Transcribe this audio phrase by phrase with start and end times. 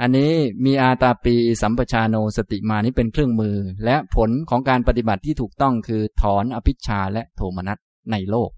[0.00, 0.32] อันนี้
[0.64, 7.78] มีอาตาปีสัมปชาโนสติมานี้เป็นเครื่องมือ และผลของการปฏิบัติที่ถูกต้องคือถอนอภิชาและโทมนัส
[8.12, 8.50] ในโลก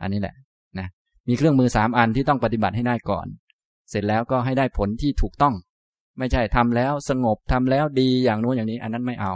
[0.00, 0.34] อันนี้แหละ
[0.78, 0.88] นะ
[1.28, 3.26] มีเครื่องมือสามอันที่ต้องปฏิบัติให้ได้ก่อน
[3.90, 5.54] เสร็จแล้วก็ให้ได้ผลที่ถูกต้อง
[6.18, 9.34] ไม่ใช่ทำแล้วสงบทำแล้วดีอย่างโน้นอย่างนี้ อันนั้นไม่เอา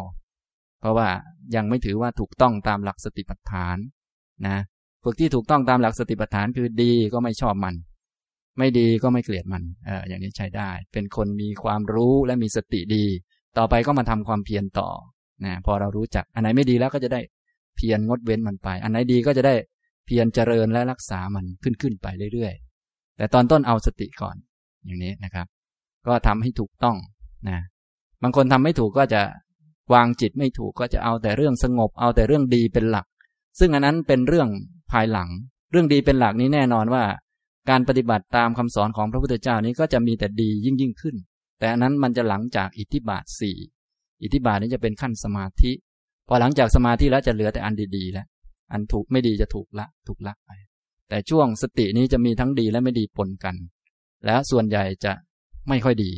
[0.80, 1.08] เพราะว่า
[1.54, 3.76] ยังไม่ถือว่าถูกต้องตามหลักสติปัฏฐาน
[4.46, 4.56] นะ
[5.04, 7.74] ฝึกที่ถูกต้องตามหลักสติปัฏฐานคือดีก็ไม่ชอบมัน
[8.58, 13.04] ไม่ดีก็ไม่เกลียดมันเอออย่างนี้ใช้ได้ เป็นคนมีความรู้และมีสติดี
[13.58, 14.88] ต่อไปก็มาทำความเพียรต่อ
[15.44, 17.20] นะพอเรารู้จักอันไหนไม่ดีแล้วก็จะได้
[17.76, 19.54] เพียรงดเว้นมันไป อันไหนดีก็จะได้
[20.06, 24.36] เพียรเจริญและรักษามันขึ้นขึ้นไปเรื่อยๆ แต่ตอนต้นเอาสติก่อน
[24.84, 25.46] อย่างนี้นะครับ
[26.06, 26.96] ก็ทำให้ถูกต้อง
[27.48, 27.58] นะ
[28.22, 29.22] บางคนทำไม่ถูกก็จะ
[29.94, 33.06] วางจิตไม่ถูกก็จะเอาแต่เรื่องสงบ เอาแต่เรื่องดีเป็นหลัก
[33.58, 34.48] ซึ่งอันนั้นเป็นเรื่อง
[34.92, 35.28] ภายหลัง
[35.70, 37.04] เรื่องดีเป็นหลักนี้แน่นอนว่า
[37.70, 41.16] การปฏิบัติตามคำสอนของพระพุทธเจ้านี้ก็จะมีแต่ดียิ่งยิ่งขึ้น
[41.58, 43.56] แต่อันนั้นมันจะหลังจากอิทธิบาทสี่
[44.22, 45.72] อิทธิบาทนี้จะเป็นขั้นสมาธิ
[46.28, 48.26] พอหลังจากสมาธิแล้วจะเหลือแต่อันดีๆแล้ว
[48.72, 50.50] อันถูกไม่ดีจะถูกละถูกละไป
[51.08, 53.54] แต่ช่วงสตินี้จะมีทั้งดีและไม่ดีปนกัน
[54.26, 55.12] แล้วส่วนใหญ่จะ
[55.68, 56.12] ไม่ค่อยดี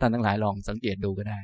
[0.00, 1.38] ท่านทั้งหลายลองสังเกตดูก็ได้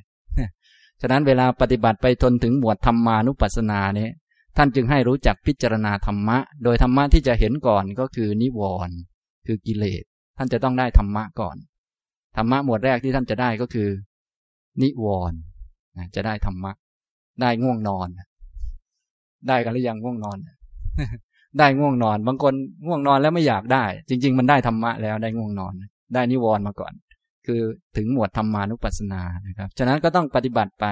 [1.00, 4.12] ฉะนั้นเวลาปฏิบัติไปทนถึงหมวดธรรมานุปัสสนาเนี่ย
[4.56, 8.96] ท่านจึงให้รู้จักพิจารณาธรรมะ โดยธรรมะที่จะเห็นก่อนก็คือนิวรณ์
[9.46, 10.02] คือกิเลส
[10.38, 11.56] ท่านจะต้องได้ธรรมะก่อน
[12.36, 13.88] ธรรมะหมวดแรกที่ท่านจะได้ก็คือ
[14.82, 15.38] นิวรณ์
[16.16, 16.72] จะได้ธรรมะ
[17.40, 18.08] ได้ง่วงนอน
[19.48, 20.38] ได้กันหรือยังง่วงนอน
[21.58, 22.54] ได้ง่วงนอน บางคน
[22.86, 25.72] ง่วงนอนแล้วไม่อยากได้ จริง ๆ มันได้ธรรมะแล้วได้ง่วงนอน
[26.14, 26.92] ได้นิวรณ์มาก่อน
[27.46, 27.60] คือ
[27.96, 30.86] ถึงหมวดธรรมานุปัสสนานะครับ ฉะนั้นก็ต้องปฏิบัติไป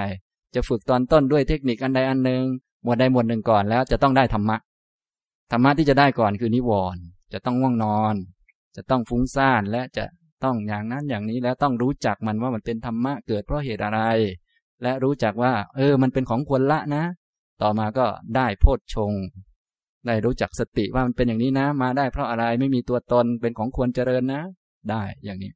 [0.55, 2.41] จะฝึกตอนต้นด้วยเทคนิคอันใดอันหนึ่ง
[2.83, 4.57] หมวดใดหมวดหนึ่งก่อนแล้วจะต้องได้ธรรมะ
[5.51, 7.01] ธรรมะที่จะได้ก่อนคือนิวรณ์
[7.33, 8.15] จะต้องง่วงนอน
[8.75, 10.05] จะต้องฟุ้งซ่านและจะ
[10.43, 14.01] ต้องอย่างนั้นอย่างนี้แล้วต้องรู้จักมันว่ามันเป็นธรรมะเกิดเพราะเหตุอะไร
[14.83, 17.03] และรู้จักว่า เออ มันเป็นของควรละนะ
[17.61, 18.05] ต่อมาก็
[18.35, 19.13] ได้โพชฌง
[20.07, 24.41] ได้รู้จักสติว่ามันเป็นอย่างนี้นะ มาได้เพราะอะไรไม่มีตัวตนเป็นของควรเจริญนะ
[24.89, 25.51] ได้อย่างนี้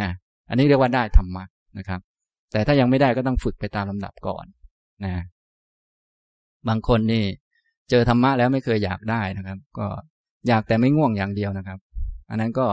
[0.00, 0.10] นะ
[0.48, 1.44] อันนี้เรียกว่าได้ธรรมะ
[1.78, 2.00] นะครับ
[2.52, 4.44] แต่ถ้ายังไม่ได้ก็ต้องฝึกไปตามลำดับก่อน
[5.04, 5.14] นะ
[6.68, 7.24] บางคนนี่
[7.90, 9.86] เจอธรรมะแล้วไม่เคยอยากได้นะครับ ก็
[10.48, 11.78] อยากแต่ไม่ง่วงอย่างเดียวนะครับ
[12.30, 12.66] อันนั้นก็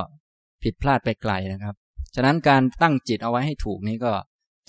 [0.63, 1.75] ผิดพลาดไปไกลนะครับ
[2.15, 4.11] ฉะนั้นการตั้งจิตเอาไว้ให้ถูกนี้ก็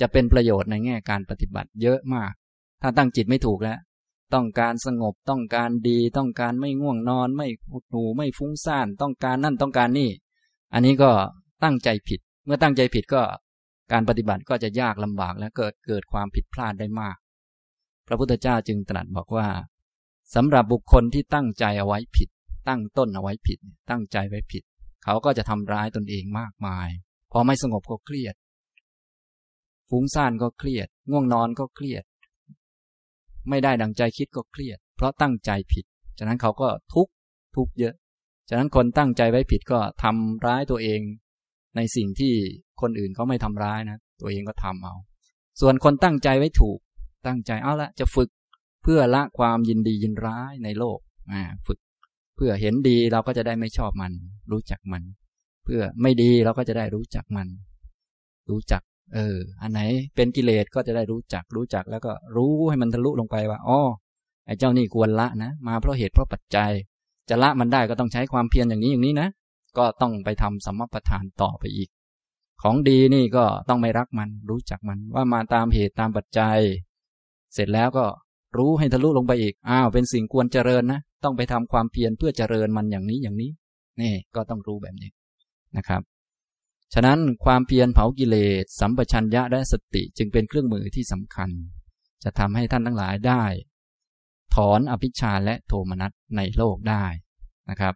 [0.00, 2.32] จะเป็นประโยชน์ในแง่การปฏิบัติเยอะมาก
[2.82, 3.78] ถ้าตั้งจิตไม่ถูกแล้ว
[4.34, 10.10] ต้องการสงบต้องการดี ต้องการไม่ง่วงนอน ไม่หดหูไม่ฟุ้งซ่าน ต้องการนั่นต้องการนี่
[10.75, 11.10] อันนี้ก็
[11.65, 13.22] ตั้งใจผิด เมื่อตั้งใจผิดก็
[13.93, 17.16] การปฏิบัติก็จะยากลำบากและเกิดเกิดความผิดพลาดได้มาก
[18.06, 19.49] พระพุทธเจ้าจึงตรัสบอกว่า
[20.34, 22.28] สำหรับบุคคลที่ตั้งใจเอาไว้ผิด
[22.69, 23.59] ตั้งต้นเอาไว้ผิด
[23.91, 24.62] ตั้งใจไว้ผิด
[25.04, 26.88] เขาก็จะทำร้ายตนเองมากมาย
[27.32, 28.34] พอไม่สงบก็เครียด
[29.91, 32.04] ฟุ้งซ่านก็เครียด ง่วงนอนก็เครียด
[33.48, 35.84] ไม่ได้ดังใจคิดก็เครียด เพราะตั้งใจผิด
[36.19, 37.08] ฉะนั้นเขาก็ทุก
[37.56, 37.94] ทุกเยอะ
[38.48, 41.00] ฉะนั้นคนตั้งใจไว้ผิดก็ทำร้ายตัวเอง
[41.76, 42.34] ในสิ่งที่
[42.81, 44.94] คนอื่นเขาไม่ทำร้ายนะ ตัวเองก็ทำเอา
[45.60, 46.78] ส่วนคนตั้งใจไว้ถูก
[47.26, 48.31] ตั้งใจเอาละจะฝึก
[48.82, 50.98] เพื่อละความยินดียินร้ายในโลก
[51.32, 51.78] อ่าฝึก
[52.38, 54.12] เพื่อเห็นดีเราก็จะได้ไม่ชอบมัน
[54.53, 55.03] รู้จักมัน
[55.65, 57.49] เพื่อไม่ดีเราก็จะได้รู้จักมัน
[58.50, 58.82] รู้จัก
[59.15, 59.81] เออ อันไหน
[60.16, 63.81] เป็นกิเลสก็จะได้รู้จักรู้จักแล้วก็รู้ให้มันทะลุลงไปว่าอ๋อ
[64.47, 66.71] ไอ้เจ้านี่ควรละนะมาเพราะเหตุเพราะปัจจัย
[67.28, 69.28] จะละมันได้ก็ต้องใช้ความเพียรอย่างนี้อย่างนี้นะ
[69.78, 71.88] ก็ต้องไปทำสัมมาประธานต่อไปอีก
[72.62, 76.59] ของดีนี่ก็ต้องไม่รักมัน รู้จักมันว่ามาตามเหตุตามปัจจัย
[77.55, 78.05] เสร็จแล้วก็
[78.59, 83.50] รู้ให้ทะลุลงไปอีกอ้าวเป็นสิ่งควรเจริญนะ ต้องไปทำความเพียรเพื่อเจริญมันอย่างนี้อย่างนี้
[84.00, 85.10] นี่ก็ต้องรู้แบบนี้
[85.76, 86.02] นะครับ
[86.94, 91.50] ฉะนั้นความเพียรเผากิเลสสัมปชัญญะและสติจึงเป็นเครื่องมือที่สำคัญ
[92.24, 93.44] จะทำให้ท่านทั้งหลายได้
[94.54, 97.04] ถอนอภิชาและโทมนัสในโลกได้
[97.70, 97.94] นะครับ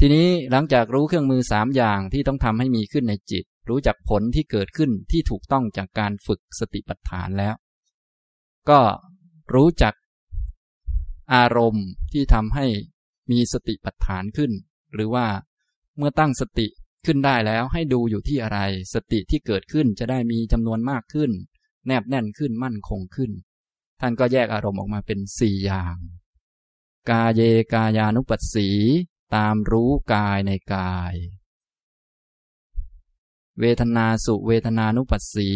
[0.00, 7.54] ทีนี้หลังจากรู้เครื่องมือสามอย่างที่ต้องทำให้มีขึ้นในจิต รู้จักผลที่เกิดขึ้นที่ถูกต้องจากการฝึกสติปัฏฐานแล้ว
[8.70, 8.80] ก็
[9.54, 9.94] รู้จัก
[11.34, 12.66] อารมณ์ที่ทำให้
[13.30, 14.52] มีสติปัฏฐานขึ้น
[14.94, 15.26] หรือว่า
[15.96, 16.66] เมื่อตั้งสติ
[17.06, 18.58] ขึ้นได้แล้วให้ดูอยู่ที่อะไร
[18.94, 21.30] สติที่เกิดขึ้นจะได้มีจำนวนมากขึ้น
[21.86, 23.30] แนบแน่นขึ้นมั่นคงขึ้น
[24.00, 25.96] ท่านก็แยกอารมณ์ออกมาเป็นสี่อย่าง
[27.10, 27.42] กาเย
[27.72, 28.68] กายานุปัสสี
[29.34, 31.14] ตามรู้กายในกาย
[33.60, 35.50] เวทนาสุเวทนานุปัสสี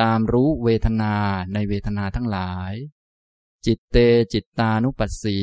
[0.00, 1.14] ตามรู้เวทนา
[1.52, 2.72] ในเวทนาทั้งหลาย
[3.66, 3.96] จิตเต
[4.32, 5.38] จิตตานุปัสสี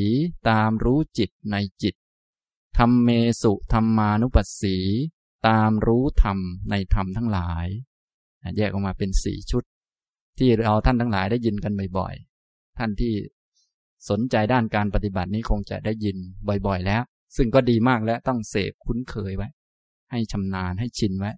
[0.50, 1.95] ตามรู้จิตในจิต
[2.77, 3.10] ธรรมเม
[3.42, 4.75] สุธรรมานุปัสสี
[5.48, 6.38] ตามรู้ธรรม
[6.69, 7.68] ในธรรมทั้งหลาย
[8.57, 9.63] แยกออกมาเป็นสี่ชุด
[10.38, 13.13] ที่เราท่านทั้งหลายได้ยินกันบ่อยๆ ท่านที่
[14.10, 16.18] สนใจด้านการปฏิบัตินี้คงจะได้ยิน
[16.68, 17.04] บ่อยๆ แล้ว
[17.36, 19.48] ซึ่งก็ดีมากและต้องเสพคุ้นเคยไว้
[20.12, 21.31] ให้ชำนาญให้ชินไว้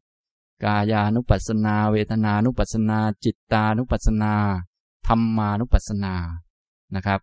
[0.64, 4.34] กายานุปัสสนา เวทนานุปัสสนา จิตตานุปัสสนา
[5.08, 6.16] ธรรมานุปัสสนา
[6.96, 7.20] นะครับ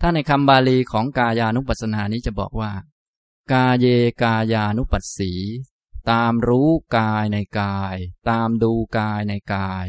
[0.00, 2.72] ถ้าในคำบาลีของกายานุปัสสนานี้จะบอกว่า
[3.52, 3.86] กาเย
[4.22, 5.32] กายานุปัสสี
[6.10, 7.96] ตามรู้กายในกาย
[8.30, 9.86] ตามดูกายในกาย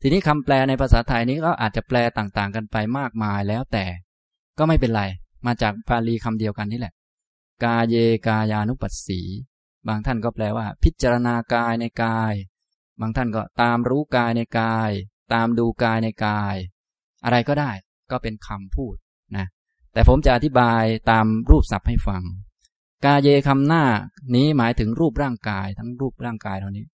[0.00, 3.84] ทีนี้คำแปลในภาษาไทยนี้ก็อาจจะแปลต่างๆ กันไปมากมายแล้วแต่
[4.58, 5.02] ก็ไม่เป็นไร
[5.46, 6.94] มาจากบาลีคำเดียวกันนี่แหละ
[7.64, 7.96] กาเย
[8.28, 9.20] กายานุปัสสี
[9.88, 12.34] บางท่านก็แปลว่า พิจารณากายในกาย
[13.00, 14.90] บางท่านก็ตามรู้กายในกาย
[15.32, 16.56] ตามดูกายในกาย
[17.24, 17.70] อะไรก็ได้
[18.10, 18.94] ก็เป็นคำพูด
[19.36, 19.46] นะ
[19.92, 22.22] แต่ผมจะอธิบายตามรูปศัพท์ให้ฟัง
[23.04, 23.84] กาเยคำหน้า
[24.34, 26.86] นี้หมายถึงรูปร่างกายทั้งรูปร่างกายเท่านี้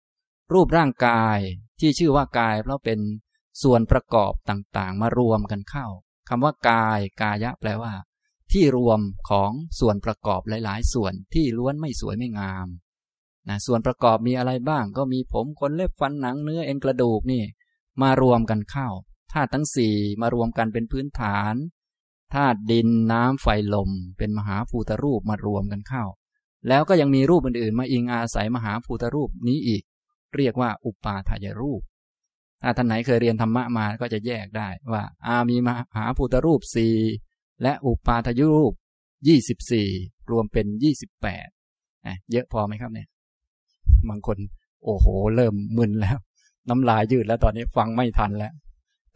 [0.53, 1.37] รูปร่างกาย
[1.79, 2.99] ที่ชื่อว่ากาย เพราะเป็น
[3.63, 5.87] ส่วนประกอบต่างๆ มารวมกันเข้า
[6.29, 7.93] คำว่ากาย กายะแปลว่า
[8.51, 8.99] ที่รวม
[9.29, 12.67] ของส่วนประกอบหลาย ๆ ส่วนที่ล้วนไม่สวยไม่งาม
[13.49, 17.43] นะส่วนประกอบมีอะไรบ้างก็มีผมขนเล็บฟันหนังเนื้อเอ็นกระดูกนี่
[18.01, 18.87] มารวมกันเข้า
[19.33, 21.55] ธาตุทั้งสี่มารวมกันเป็นพื้นฐาน
[22.33, 26.03] ธาตุดินน้ำไฟลม เป็นมหาภูตรูปมารวมกันเข้า
[26.67, 29.83] แล้วก็ยังมีรูปอื่นๆ มาอิงอาศัยมหาภูตรูปนี้อีก
[30.35, 31.81] เรียกว่าอุปาทายรูป
[32.61, 36.95] ถ้าท่านไหนเคยเรียนธรรมะมาก็จะแยกได้ว่าอามีมหาภูตรูปสี่
[37.63, 38.73] และอุปาทายรูป
[39.27, 39.89] ยี่สิบสี่
[40.31, 41.47] รวมเป็นยี่สิบแปด
[42.31, 43.07] เยอะพอไหมครับเนี่ย
[44.09, 44.37] บางคน
[44.83, 45.05] โอ้โห
[45.35, 46.17] เริ่มมึนแล้ว
[46.69, 48.53] น้ำลายยืดแล้วตอนนี้ฟังไม่ทันแล้ว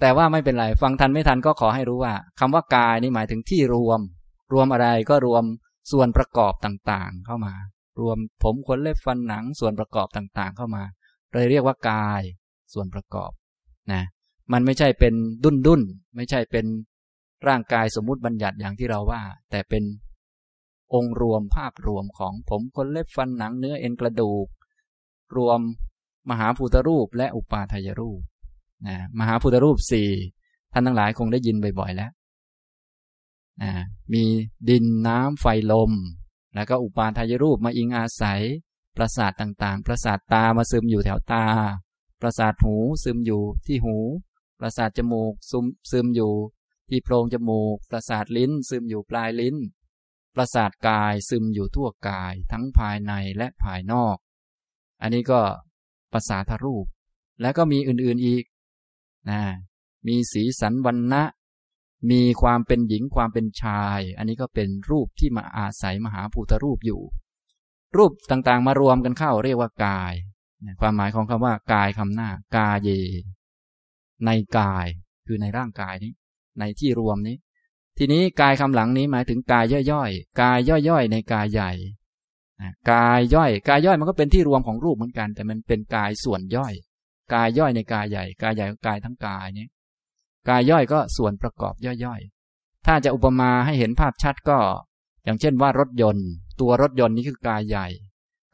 [0.01, 3.99] แต่ว่าไม่เป็นไร ฟังทันไม่ทันก็ขอให้รู้ว่าคำว่ากายนี่หมายถึงที่รวม
[4.53, 5.43] รวมอะไรก็รวม
[5.91, 7.53] ส่วนประกอบต่างๆ เข้ามา
[7.99, 10.83] รวมผมขนเล็บฟันหนังส่วนประกอบต่างๆ เข้ามา
[11.33, 12.21] เลยเรียกว่ากาย
[12.73, 13.31] ส่วนประกอบ
[13.91, 14.03] นะ
[14.53, 15.13] มันไม่ใช่เป็น
[15.43, 15.81] ดุนดุน
[16.15, 16.65] ไม่ใช่เป็น
[17.47, 19.21] ร่างกายสมมุติบัญญัติอย่างที่เราว่า
[19.51, 19.83] แต่เป็น
[20.93, 24.47] องค์รวมภาพรวมของผมคนเล็บฟันหนังเนื้อเอ็นกระดูก
[25.37, 25.59] รวม
[26.29, 28.21] มหาภูตรูปและอุปาทายรูป
[28.87, 30.09] นะมหาภูตรูปสี่
[30.73, 32.11] ท่านทั้งหลายคงได้ยินบ่อยๆแล้ว
[33.61, 33.71] นะ
[34.13, 34.23] มี
[34.69, 35.91] ดินน้ำไฟลม
[36.55, 38.41] แล้วก็อุปาทายรูปมาอิงอาศัย
[38.97, 41.45] ประสาทต่างๆ ประสาทตามาซึมอยู่แถวตา
[42.21, 43.97] ประสาทหูซึมอยู่ที่หู
[44.59, 46.33] ประสาทจมูกซึมซึมอยู่
[46.89, 49.55] ที่โพรงจมูก ประสาทลิ้นซึมอยู่ปลายลิ้น
[50.35, 54.17] ประสาทกายซึมอยู่ทั่วกาย ทั้งภายในและภายนอก
[55.01, 55.41] อันนี้ก็
[56.13, 56.85] ประสาทรูป
[57.41, 58.43] แล้วก็มีอื่นๆอีก
[59.29, 59.41] นะ
[60.07, 61.23] มีสีสันวันณะ
[62.11, 67.01] มีความเป็นหญิงความเป็นชาย อันนี้ก็เป็นรูปที่มาอาศัยมหาภูตรูปอยู่
[67.97, 70.13] รูปต่างๆ มารวมกันเข้าเรียกว่ากาย
[70.81, 72.89] ความหมายของคำว่ากายคำหน้ากายเย
[74.25, 74.87] ในกาย
[75.25, 76.11] คือในร่างกายนี้
[76.59, 77.37] ในที่รวมนี้
[77.97, 80.57] ทีนี้กายคำหลังนี้หมายถึงกายย่อยๆ กาย
[80.89, 81.71] ย่อยๆ ในกายใหญ่
[82.91, 86.73] กายย่อย กายย่อยมันก็เป็นที่รวมของรูปเหมือนกัน แต่มันเป็นกายส่วนย่อย
[87.33, 89.67] กายย่อยในกายใหญ่ กายใหญ่กายทั้งกายนี้
[90.49, 94.59] กายย่อยก็ส่วนประกอบย่อยๆ ถ้าจะอุปมาให้เห็นภาพชัดก็
[95.23, 96.27] อย่างเช่นว่ารถยนต์
[96.59, 97.87] ตัวรถยนต์นี้คือกายใหญ่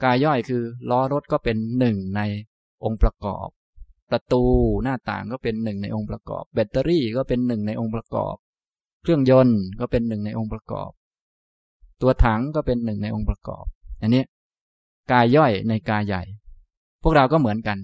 [0.04, 2.22] กายย่อยคือล้อรถก็เป็นหนึ่งใน
[2.84, 3.48] องค์ประกอบ
[4.10, 4.44] ประตู
[4.84, 8.36] หน้าต่างก็เป็นหนึ่งในองค์ประกอบ แบตเตอรี่ก็เป็นหนึ่งในองค์ประกอบ
[9.02, 10.92] เครื่องยนต์ก็เป็นหนึ่งในองค์ประกอบ
[12.02, 13.66] ตัวถังก็เป็นหนึ่งในองค์ประกอบ
[14.02, 14.24] อันนี้
[15.12, 16.24] กายย่อยในกายใหญ่
[17.04, 17.78] พวกเราก็เหมือนกัน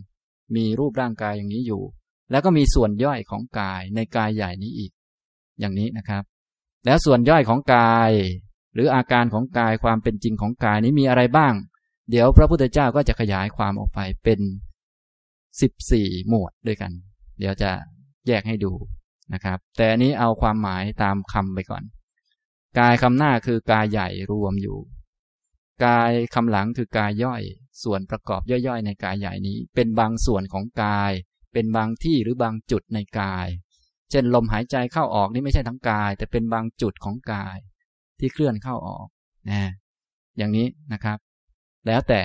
[0.56, 1.84] มีรูปร่างกายอย่างนี้อยู่
[2.32, 4.92] แล้วก็มีส่วนย่อยของกายในกายใหญ่นี้อีก
[5.60, 6.24] อย่างนี้นะครับ
[6.86, 8.12] แล้วส่วนย่อยของกาย
[8.74, 11.54] หรืออาการของกายความเป็นจริงของกายนี้มีอะไรบ้าง
[12.10, 14.39] เดี๋ยวพระพุทธเจ้าก็จะขยายความออกไปเป็น
[15.62, 16.92] สิบสี่หมวดด้วยกัน
[17.39, 17.72] เดี๋ยวจะ
[18.27, 18.74] แยกให้ดู
[19.34, 21.84] นะครับ แต่อันนี้เอาความหมายตามคำไปก่อน
[22.80, 24.77] กายคำหน้าคือกายใหญ่รวมอยู่
[25.86, 27.42] กายคำหลังคือกายย่อย
[27.84, 31.12] ส่วนประกอบย่อยๆ ในกายใหญ่นี้ เป็นบางส่วนของกาย
[31.53, 33.48] เป็นบางที่หรือบางจุดในกาย
[34.12, 37.57] เช่นลมหายใจเข้าออกนี่ไม่ใช่ทั้งกาย แต่เป็นบางจุดของกาย
[38.19, 39.07] ที่เคลื่อนเข้าออก
[39.50, 39.62] นะ
[40.38, 41.17] อย่างนี้นะครับ
[41.88, 42.22] แล้วแต่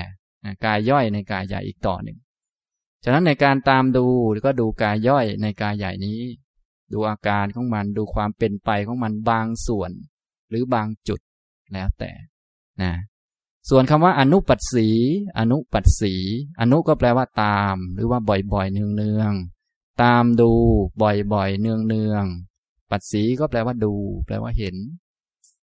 [0.64, 2.18] กายย่อยในกายใหญ่อีกต่อหนึ่ง
[3.04, 4.06] ฉะนั้นในการตามดู
[4.44, 6.20] ก็ดูกายย่อยในกายใหญ่นี้
[6.92, 9.90] ดูอาการของมันดูความเป็นไปของมันบางส่วน
[10.48, 11.20] หรือบางจุด
[11.72, 12.10] แล้วแต่
[12.82, 12.92] นะ
[13.70, 14.88] ส่วนคำว่าอนุปัสสี
[15.38, 16.14] อนุปัสสี
[16.60, 18.20] อนุก็แปลว่าตาม หรือว่า
[18.52, 20.52] บ่อยๆเนืองๆตามดู
[21.02, 23.94] บ่อยๆเนืองๆปัสสีก็แปลว่าดู
[24.26, 24.76] แปลว่าเห็น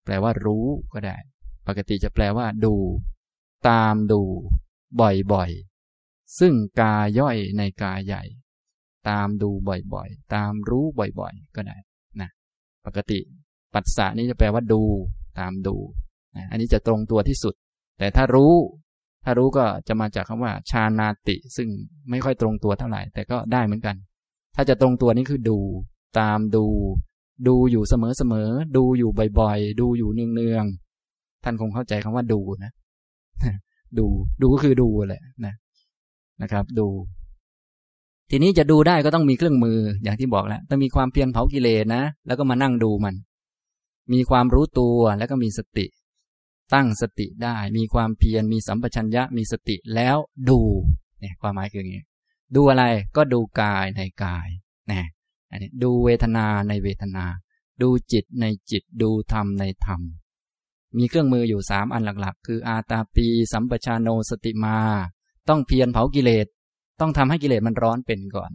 [0.04, 1.18] แปลว่ารู้ก็ได้
[1.68, 2.76] ปกติจะแปลว่าดู
[3.70, 4.22] ตามดู
[5.02, 8.24] บ่อยๆซึ่งกาย่อยในกาใหญ่
[9.10, 10.86] ตามดูบ่อยๆตามรู้
[11.20, 11.78] บ่อยๆก็ได้
[12.22, 12.30] นะ
[12.86, 13.20] ปกติ
[13.74, 14.82] ปัสสะนี้จะแปลว่าดู
[15.40, 15.76] ตามดู
[16.52, 17.54] อันนี้จะตรงตัวที่สุด
[17.98, 18.54] แต่ถ้ารู้
[19.26, 21.68] ถ้ารู้ก็จะมาจากคำว่า ชานาติ ซึ่ง
[22.10, 23.96] ไม่ค่อยตรงตัวเท่าไหร่ แต่ก็ได้เหมือนกัน
[24.56, 25.58] ถ้าจะตรงตัวนี้คือดู
[26.20, 26.66] ตามดู
[27.48, 29.10] ดูอยู่เสมอๆ ดูอยู่
[29.40, 32.72] บ่อยๆ ดูอยู่เนืองๆ ท่านคงเข้าใจคำว่าดูนะ
[33.98, 34.06] ดู
[34.42, 35.54] ดูก็คือดูแหละนะ
[36.42, 36.88] นะครับ ดู
[38.32, 43.16] ทีนี้จะดูได้ก็ต้องมีเครื่องมือ อย่างที่บอกแล้ว ต้องมีความเพียรเผากิเลสนะ แล้วก็มานั่งดูมัน
[44.14, 45.86] มีความรู้ตัว แล้วก็มีสติ
[46.74, 50.18] ตั้งสติได้ มีความเพียรมีสัมปชัญญะมีสติแล้ว
[50.50, 50.60] ดู
[51.20, 52.04] เนี่ยความหมายคืออย่างนี้
[52.56, 52.84] ดูอะไร
[53.16, 54.48] ก็ดูกายในกาย
[54.92, 55.04] นะ
[55.52, 57.26] อันนี้ดูเวทนาในเวทนา
[57.82, 60.02] ดูจิตในจิตดูธรรมในธรรม
[60.98, 64.78] มีเครื่องมืออยู่สามอันหลักๆ คืออาตาปี สัมปชานโนสติมา
[65.50, 66.48] ต้องเพียรเผากิเลส
[67.00, 68.52] ต้องทำให้กิเลสมันร้อนเป็นก่อน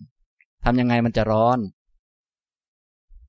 [0.64, 1.58] ทำยังไงมันจะร้อน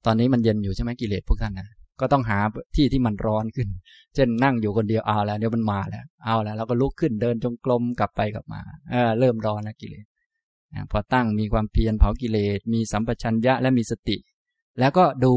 [0.05, 1.69] ตอนนี้มันเย็นอยู่ใช่ไหมกิเลสพวกท่านนะ
[1.99, 2.39] ก็ต้องหา
[2.75, 3.67] ที่ที่มันร้อนขึ้น
[4.15, 8.61] เช่นนั่งอยู่คนเดียวเอาแล้วเดี๋ยวมันมาแล้ว เอาแล้วเราก็ลุกขึ้นเดินจงกรมกลับไปกลับมา
[8.91, 10.05] เออเริ่มร้อนแล้วกิเลส
[10.91, 14.17] พอตั้งมีความเพียรเผากิเลส มีสัมปชัญญะและมีสติ
[14.79, 15.33] แล้วก็ดู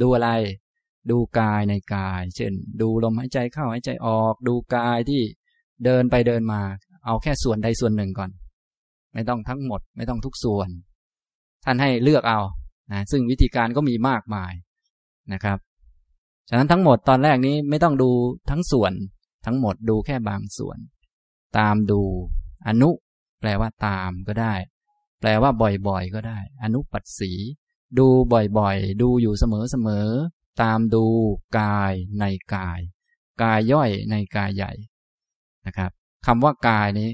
[0.00, 0.30] ดูอะไร
[1.10, 5.22] ดูกายในกาย เช่น ดูลมหายใจเข้าหายใจออก ดูกายที่
[5.84, 6.60] เดินไปเดินมา
[7.06, 8.30] เอาแค่ส่วนใดส่วนหนึ่งก่อน
[9.14, 10.68] ไม่ต้องทั้งหมด ไม่ต้องทุกส่วน
[11.64, 12.40] ท่านให้เลือกเอา
[12.92, 14.52] นะซึ่งวิธีการก็มีมากมาย
[15.32, 15.58] นะครับ
[16.48, 18.10] ฉะนั้นทั้งหมดตอนแรกนี้ไม่ต้องดู
[18.50, 18.92] ทั้งส่วน
[19.46, 20.78] ทั้งหมดดูแค่บางส่วน
[21.58, 22.00] ตามดู
[22.66, 22.90] อนุ
[23.40, 24.54] แปลว่าตามก็ได้
[25.20, 25.50] แปลว่า
[25.88, 27.32] บ่อยๆ ก็ได้ อนุปัสสี
[27.98, 28.06] ดู
[28.58, 31.04] บ่อยๆ ดูอยู่เสมอๆ ตามดู
[31.58, 32.80] กายในกาย
[33.42, 34.72] กายย่อยในกายใหญ่
[35.66, 35.90] นะครับ
[36.26, 37.10] คำว่ากายนี้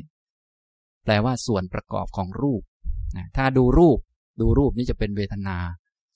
[1.05, 2.63] แปลว่าส่วนประกอบของรูป
[3.37, 3.99] ถ้าดูรูป
[4.41, 5.57] ดูรูปนี้จะเป็นเวทนา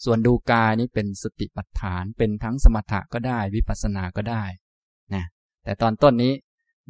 [0.05, 4.45] ส่วนดูกายนี้เป็นสติปัฏฐานเป็นทั้งสมถะก็ได้วิปัสสนาก็ได้
[5.15, 5.25] นะ
[5.65, 6.33] แต่ตอนต้นนี้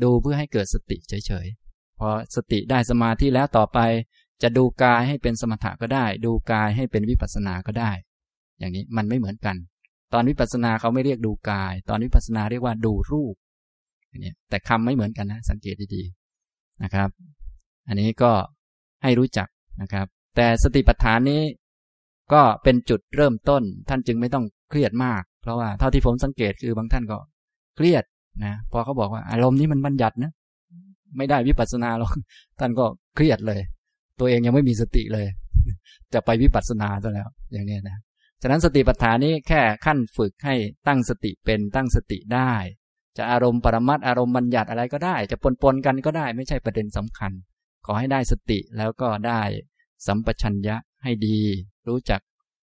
[0.02, 3.78] ดูเพื่อให้เกิดสติเฉยๆพอสติได้สมาธิแล้วต่อไป
[4.42, 7.90] จะดูกายให้เป็นสมถะก็ได้ ดูกายให้เป็นวิปัสสนาก็ได้
[8.59, 9.57] อย่างนี้มันไม่เหมือนกัน
[10.12, 13.35] ตอนวิปัสสนาเขาไม่เรียกดูกาย ตอนวิปัสสนาเรียกว่าดูรูป
[14.25, 17.09] นี่แต่คำไม่เหมือนกันนะ สังเกตดีๆนะครับ
[17.88, 18.33] อันนี้ก็
[19.02, 19.49] ให้รู้จัก
[19.83, 21.42] นะครับ แต่สติปัฏฐานนี้
[22.33, 27.19] ก็เป็นจุดเริ่มต้น ท่านจึงไม่ต้องเครียดมาก เพราะว่าเท่าที่ผมสังเกตคือบางท่านก็
[27.77, 28.05] เครียด
[28.45, 30.33] นะพอเขาบอกว่าอารมณ์นี้มันบัญญัตินะ
[31.17, 32.12] ไม่ได้วิปัสสนาหรอก
[32.61, 32.85] ท่านก็
[33.17, 33.61] เครียดเลย
[34.21, 35.27] ตัวเองยังไม่มีสติเลย
[36.15, 37.99] จะไปวิปัสสนาซะแล้ว อย่างนี้นะ
[38.43, 40.55] ฉะนั้นสติปัฏฐานนี้แค่ขั้นฝึกให้
[40.87, 42.53] ตั้งสติเป็นตั้งสติได้
[43.17, 47.33] จะอารมณ์ปรมัตอารมณ์บัญญัติอะไรก็ได้ จะปนปนกันก็ได้ไม่ใช่ประเด็นสำคัญ
[47.87, 49.43] ขอให้ได้สติแล้วก็ได้
[50.07, 51.39] สัมปชัญญะให้ดี
[51.89, 52.21] รู้จัก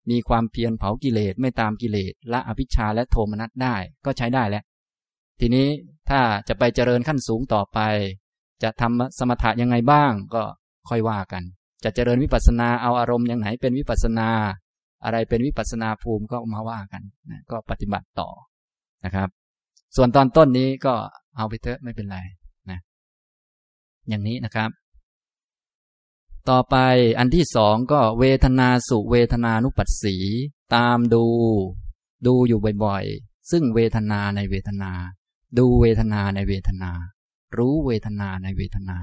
[0.10, 3.76] มีความเพียรเผากิเลสไม่ตามกิเลสละอภิชาและโทมนัสได้
[4.06, 4.64] ก็ใช้ได้แล้ว
[5.40, 5.68] ทีนี้
[6.10, 7.80] ถ้าจะไปเจริญขั้นสูงต่อไป
[8.64, 10.44] จะทำสมถะยังไงบ้างก็
[10.90, 11.44] ค่อยว่ากัน
[11.84, 14.30] จะเจริญวิปัสสนาเอาอารมณ์อย่างไหนเป็นวิปัสสนา
[15.04, 17.02] อะไรเป็นวิปัสสนาภูมิก็มาว่ากัน
[17.32, 18.30] นะก็ปฏิบัติต่อ
[19.06, 19.30] นะครับ
[19.96, 20.94] ส่วนตอนต้นนี้ก็
[21.38, 22.18] เอาไปเถอะไม่เป็นไร
[22.70, 22.80] นะ
[24.10, 24.70] อย่างนี้นะครับ
[26.50, 26.78] ต่อไป
[27.20, 30.16] อันที่สองก็เวทนาสุเวทนานุปัสสี
[30.76, 31.26] ตามดู
[32.26, 34.92] ดูอยู่บ่อยๆ ซึ่งเวทนาในเวทนา
[35.58, 36.92] ดูเวทนาในเวทนา
[37.58, 38.98] รู้เวทนาในเวทนา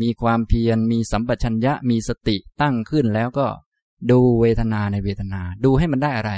[0.00, 3.46] มีความเพียรมีสัมปชัญญะมีสติตั้งขึ้นแล้วก็
[4.10, 6.32] ดูเวทนาในเวทนา ดูให้มันได้อะไร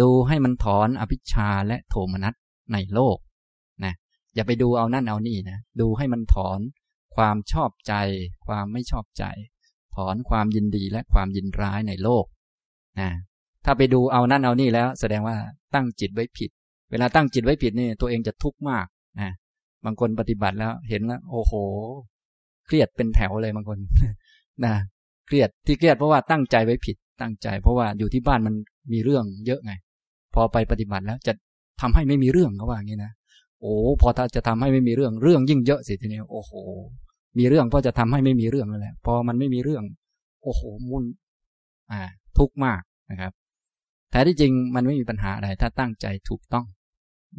[0.00, 2.34] ดูให้มันถอนอภิชาและโทมนัส
[2.72, 3.18] ในโลก
[3.84, 3.94] นะ
[4.34, 6.60] อย่าไปดูเอานั่นเอานี่นะดูให้มันถอน
[7.18, 7.94] ความชอบใจ
[8.46, 9.24] ความไม่ชอบใจ
[9.94, 12.24] ถอนความยินดีและความยินร้ายในโลก
[13.00, 13.10] นะ
[13.64, 15.36] ถ้าไปดูเอานั่นเอานี่แล้ว แสดงว่า
[15.74, 16.50] ตั้งจิตไว้ผิด
[16.90, 18.86] เวลาตั้งจิตไว้ผิดนี่ตัวเองจะทุกข์มาก
[19.20, 19.30] นะ
[19.84, 21.52] บางคนปฏิบัติแล้วเห็นแล้ว โอ้โห
[22.66, 23.78] เครียดเป็นแถวเลยบางคน
[24.64, 24.74] นะ
[25.26, 28.54] เครียดที่เครียดเพราะว่าตั้งใจไว้ผิด ตั้งใจ เพราะว่าอยู่ที่บ้านมัน
[28.92, 29.72] มีเรื่องเยอะไง
[30.34, 31.32] พอไปปฏิบัติแล้วจะ
[31.80, 33.12] ทำให้ไม่มีเรื่องเขาว่าอย่างนี้นะ
[33.60, 36.52] โอ้พอถ้าจะทำให้ไม่มีเรื่องเรื่องยิ่งเยอะสิทีนี้โอ้โห
[37.38, 39.84] มีเรื่องก็จะทำให้ไม่มีเรื่องนั่นแหละ พอมันไม่มีเรื่อง
[40.42, 41.04] โอ้โหมุน
[41.92, 42.00] อ่า
[42.38, 43.32] ทุกข์มากนะครับ
[44.10, 46.66] แท้ที่จริงมันไม่มีปัญหาอะไรถ้าตั้งใจถูกต้อง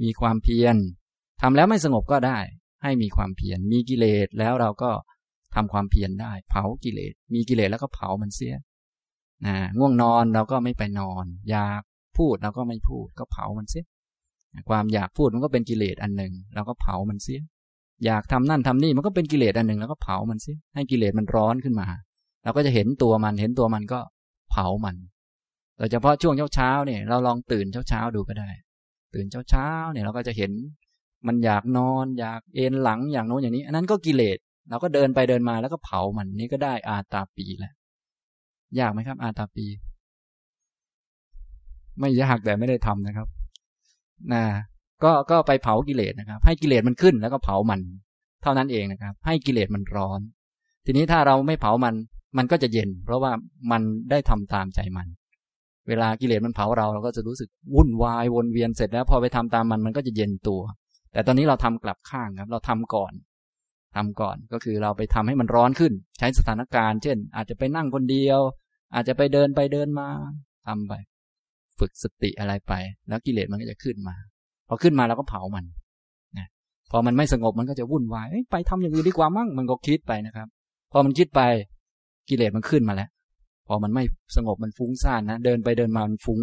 [0.03, 0.75] มีความเพียร
[1.41, 2.39] ทำแล้วไม่สงบก็ได้
[2.83, 4.91] ให้มีความเพียรมีกิเลสแล้วเราก็
[5.55, 8.53] ทำความเพียรได้ เผากิเลส มีกิเลสแล้วก็เผามันเสีย
[9.45, 11.81] นะง่วงนอนเราก็ไม่ไปนอน อยาก
[12.17, 13.85] พูดเราก็ไม่พูด ก็เผามันเสีย
[14.69, 17.41] ความอยากพูดมันก็เป็นกิเลสอันหนึ่งเราก็เผามันเสีย
[18.05, 21.85] อยากทำนั่นทำนี่มันก็เป็นกิเลสอันหนึ่งแล้วก็เผามันสิให้กิเลสมันร้อนขึ้นมา
[22.43, 23.99] เราก็จะเห็นตัวมันเห็นตัวมันก็
[24.51, 24.95] เผามัน
[25.77, 28.49] โดยเฉพาะช่วงเช้าๆเนี่ยเราลองตื่นเช้าๆดูก็ได้
[29.13, 30.51] ตื่นเช้าๆเนี่ยเราก็จะเห็น
[31.27, 34.37] มันอยากนอนอยากเอนหลังอย่างโน้นอย่างนี้ อันนั้นก็กิเลส
[34.69, 37.73] เราก็เดินไปเดินมาแล้วก็เผามันนี่ก็ได้อาตาปีแล้ว
[38.79, 39.65] ยากไหมครับ อาตาปี
[41.99, 43.27] ไม่ยากแต่ไม่ได้ทำนะครับ
[44.33, 44.43] นะ
[45.03, 47.79] ก็ก็ไปเผากิเลสนะครับ ให้กิเลสมันขึ้นแล้วก็เผามัน
[48.43, 50.19] เท่านั้นเองนะครับ ให้กิเลสมันร้อน
[50.85, 51.95] ทีนี้ถ้าเราไม่เผามัน
[52.37, 53.31] มันก็จะเย็น เพราะว่า
[53.71, 55.07] มันได้ทำตามใจมัน
[55.87, 60.61] เวลากิเลสมันเผาเราเราก็จะรู้สึกวุ่นวายวนเวียนเสร็จแล้วพอไปทำตามมันมันก็จะเย็นตัว
[61.13, 63.13] แต่ตอนนี้เราทำกลับข้างครับ เราทำก่อน
[63.95, 68.39] ทำก่อนก็คือเราไปทำให้มันร้อนขึ้น ใช้สถานการณ์ เช่น อาจจะไปนั่งคนเดียว
[68.93, 70.07] อาจจะไปเดินไปเดินมา
[70.67, 70.93] ทำไป
[71.79, 72.73] ฝึกสติอะไรไป
[73.07, 74.15] แล้วกิเลสมันก็จะขึ้นมา
[74.69, 75.65] พอขึ้นมาเราก็เผามัน
[76.37, 76.47] นะ
[76.91, 80.47] พอมันไม่สงบมันก็จะวุ่นวายไปทำอย่างอื่นดีกว่ามั่งมันก็คิดไปนะครับ
[80.91, 81.41] พอมันคิดไป
[82.29, 83.09] กิเลสมันขึ้นมาแล้ว
[83.67, 84.03] พอมันไม่
[84.35, 86.39] สงบมันฟุ้งซ่านนะเดินไปเดินมามันฟุ้ง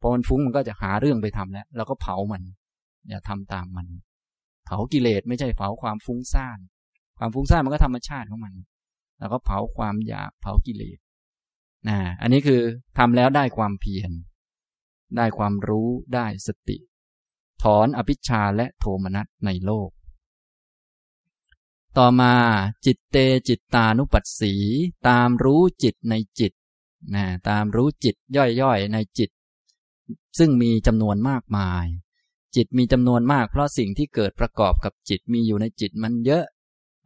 [0.00, 2.42] พอมันฟุ้งมันก็จะหาเรื่องไปทำแล้วเราก็เผามัน
[3.08, 3.86] อย่าทำตามมัน
[4.66, 6.58] เผากิเลสไม่ใช่เผาความฟุ้งซ่าน
[7.18, 8.54] ความฟุ้งซ่านมันก็ธรรมชาติของมัน
[9.18, 10.98] แล้วก็เผาความอยากเผากิเลส
[11.88, 12.60] นะอันนี้คือ
[12.98, 14.10] ทำแล้วได้ความเพียร
[15.16, 16.76] ได้ความรู้ได้สติ
[17.62, 19.90] ถอนอภิชาและโทมนัสในโลก
[21.98, 22.34] ต่อมา
[22.86, 23.16] จิตเต
[23.48, 24.54] จิตตานุปัสสี
[25.08, 26.52] ตามรู้จิตในจิต
[27.14, 29.30] นะตามรู้จิตย่อยๆในจิต
[30.38, 31.86] ซึ่งมีจำนวนมากมาย
[32.56, 36.44] จิตมีจำนวนมาก เพราะสิ่งที่เกิดประกอบกับจิตมีอยู่ในจิตมันเยอะ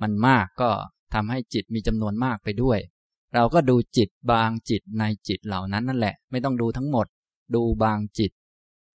[0.03, 0.71] มันมากก็
[1.15, 2.79] ทำให้จิตมีจำนวนมากไปด้วย
[3.35, 7.07] เราก็ดูจิตบางจิตในจิตเหล่านั้นนั่นแหละ ไม่ต้องดูทั้งหมด
[7.55, 8.33] ดูบางจิต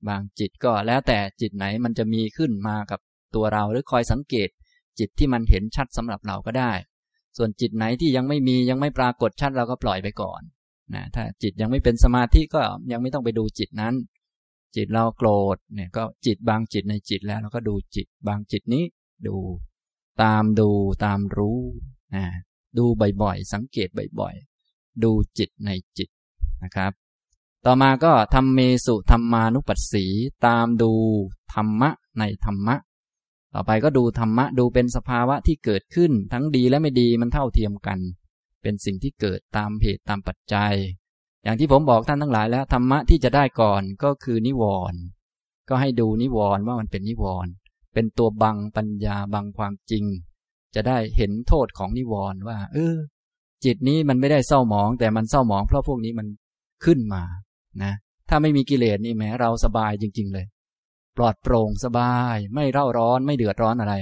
[0.09, 2.99] บางจิตก็แล้วแต่จิตไหนมันจะมีขึ้นมากับ
[3.35, 4.49] ตัวเราหรือคอยสังเกต
[4.99, 6.71] จิตที่มันเห็นชัดสำหรับเราก็ได้
[7.37, 10.41] ส่วนจิตไหนที่ยังไม่มียังไม่ปรากฏชัดเราก็ปล่อยไปก่อน
[10.95, 12.61] นะถ้าจิตยังไม่เป็นสมาธิก็
[12.91, 13.93] ยังไม่ต้องไปดูจิตนั้น
[14.75, 18.83] จิตเราโกรธเนี่ยก็จิตบางจิตในจิตแล้วเราก็ดูจิตบางจิตนี้
[19.27, 19.35] ดู
[20.21, 20.69] ตามดู
[21.05, 21.59] ตามรู้
[22.15, 22.25] นะ
[22.77, 22.85] ดู
[23.21, 26.09] บ่อยๆ สังเกตบ่อยๆ ดูจิตในจิต
[26.63, 26.91] นะครับ
[27.65, 30.05] ต่อมาก็ทำเมสุธรรมานุปัสสี
[30.45, 30.91] ตามดู
[31.53, 32.75] ธรรมะในธรรมะ
[33.53, 37.99] ต่อไปก็ดูธรรมะดูเป็นสภาวะที่เกิดขึ้นทั้งดีและไม่ดีมันเท่าเทียมกัน
[38.61, 40.73] เป็นสิ่งที่เกิดตามเหตุตามปัจจัย
[41.43, 44.99] อย่างที่ผมบอกท่านทั้งหลายแล้วธรรมะที่จะได้ก่อนก็คือนิวรณ์
[45.69, 47.51] ก็ให้ดูนิวรณ์ว่ามันเป็นนิวรณ์
[47.93, 50.03] เป็นตัวบังปัญญาบังความจริง
[50.75, 52.95] จะได้เห็นโทษของนิวรณ์ว่า เออ
[53.65, 56.27] จิตนี้มันไม่ได้เศร้าหมอง แต่มันเศร้าหมองเพราะพวกนี้มัน
[56.85, 57.23] ขึ้นมา
[57.83, 57.93] นะ
[58.29, 60.45] ถ้าไม่มีกิเลสนี่แม้เราสบายจริง ๆ เลย
[61.17, 63.93] ปลอดโปร่งสบาย ไม่เร่าร้อนไม่เดือดร้อนอะไร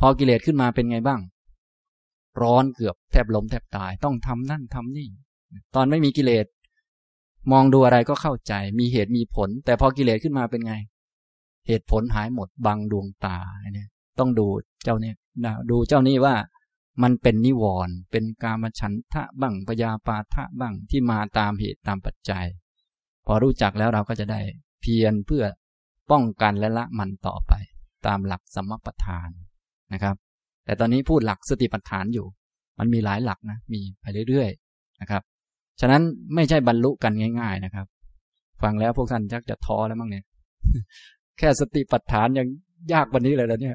[0.00, 1.20] พอกิเลสขึ้นมาเป็นไงบ้าง
[2.42, 5.08] ร้อนเกือบแทบล้มแทบตายต้องทำนั่นทำนี่
[5.74, 6.46] ตอนไม่มีกิเลส
[7.52, 10.74] มองดูอะไรก็เข้าใจ มีเหตุมีผล แต่พอกิเลสขึ้นมาเป็นไง
[11.66, 13.38] เหตุผลหายหมดบังดวงตา
[13.74, 14.46] เนี่ยต้องดู
[14.84, 15.16] เจ้าเนี่ย
[15.70, 16.34] ดูเจ้านี่ว่า
[17.02, 22.46] มันเป็นนิวรณ์เป็นกามฉันทะบังปยาปาทะบังที่มาตามเหตุตามปัจจัย
[23.26, 24.40] พอรู้จักแล้วเราก็จะได้
[24.80, 25.44] เพียรเพื่อ
[26.10, 27.52] ป้องกันและละมันต่อไป
[28.06, 29.28] ตามหลักสมปัฏฐาน
[29.92, 30.16] นะครับ
[30.64, 32.26] แต่ตอนนี้พูดหลักสติปัฏฐานอยู่
[32.78, 35.22] มันมีหลายหลักนะมีไปเรื่อยๆนะครับ
[35.80, 36.02] ฉะนั้น
[36.34, 37.86] ไม่ใช่บรรลุกันง่าย ๆนะครับ
[38.62, 40.24] ฟังแล้วพวกท่านชักจะท้อแล้วมั้งเนี่ย
[41.38, 42.46] แค่สติปัฏฐานยัง
[42.92, 43.74] ยากวันนี้เลยแล้วเนี่ย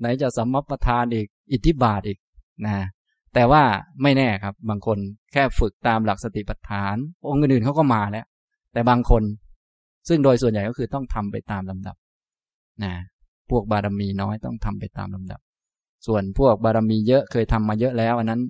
[0.00, 2.18] ไหนจะสมปัฏฐานอีก อิทธิบาทอีก
[2.64, 2.74] นะ
[3.34, 3.62] แต่ว่า
[4.02, 4.98] ไม่แน่ครับ บางคน
[5.32, 6.96] แค่ฝึกตามหลักสติปัฏฐาน
[7.28, 8.26] องค์อื่นเขาก็มาแล้ว
[8.78, 9.22] แต่บางคน
[10.08, 11.96] ซึ่งโดยส่วนใหญ่ก็คือต้องทำไปตามลำดับ
[12.84, 12.94] นะ
[13.50, 15.40] พวกบารมีน้อยต้องทำไปตามลำดับ
[16.06, 18.40] ส่วนพวกบารมีเยอะเคยทำมาเยอะแล้ว อันนั้น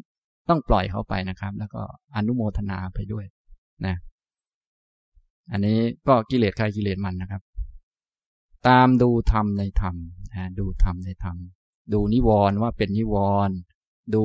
[0.49, 1.83] ต้องปล่อยเขาไปนะครับ แล้วก็
[2.17, 3.25] อนุโมทนาไปด้วย
[3.87, 3.97] นะ
[5.53, 7.43] อันนี้ก็กิเลสใครกิเลสมันนะครับ
[8.69, 9.95] ตามดูธรรมในธรรม
[10.35, 11.37] นะดูธรรมในธรรม
[11.93, 13.17] ดูนิวรณ์ว่าเป็นนิว
[13.49, 13.57] รณ์
[14.15, 14.25] ดู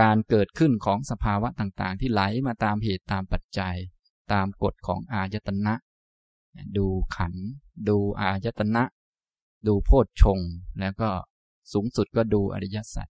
[0.00, 3.76] การเกิดขึ้นของสภาวะต่างๆ ที่ไหลมาตามเหตุตามปัจจัย
[4.32, 5.74] ตามกฎของอายตนะ
[6.76, 6.86] ดู
[7.16, 7.34] ขัน
[7.88, 8.82] ดูอายตนะ
[9.66, 10.40] ดูโพชฌง
[10.80, 11.08] แล้วก็
[11.72, 13.08] สูงสุดก็ดูอริยสัจ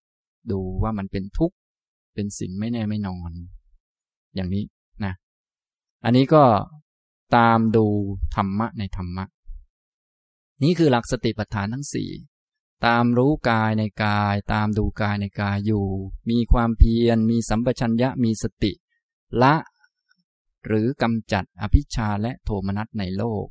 [0.50, 1.57] ดูว่ามันเป็นทุกข์
[2.14, 3.33] เป็นสิ่งไม่แน่ไม่นอน
[4.35, 4.64] อย่างนี้
[5.05, 5.14] นะ
[6.05, 6.44] อันนี้ก็
[7.37, 7.87] ตามดู
[8.35, 9.24] ธรรมะในธรรมะ
[10.62, 12.11] นี่คือหลักสติปัฏฐานทั้งสี่
[12.87, 15.87] ตามรู้กายในกาย ตามดูกายในกายอยู่
[16.31, 18.72] มีความเพียรมีสัมปชัญญะมีสติ
[19.42, 19.55] ละ
[20.66, 23.46] หรือกำจัดอภิชาและโทมนัสในโลก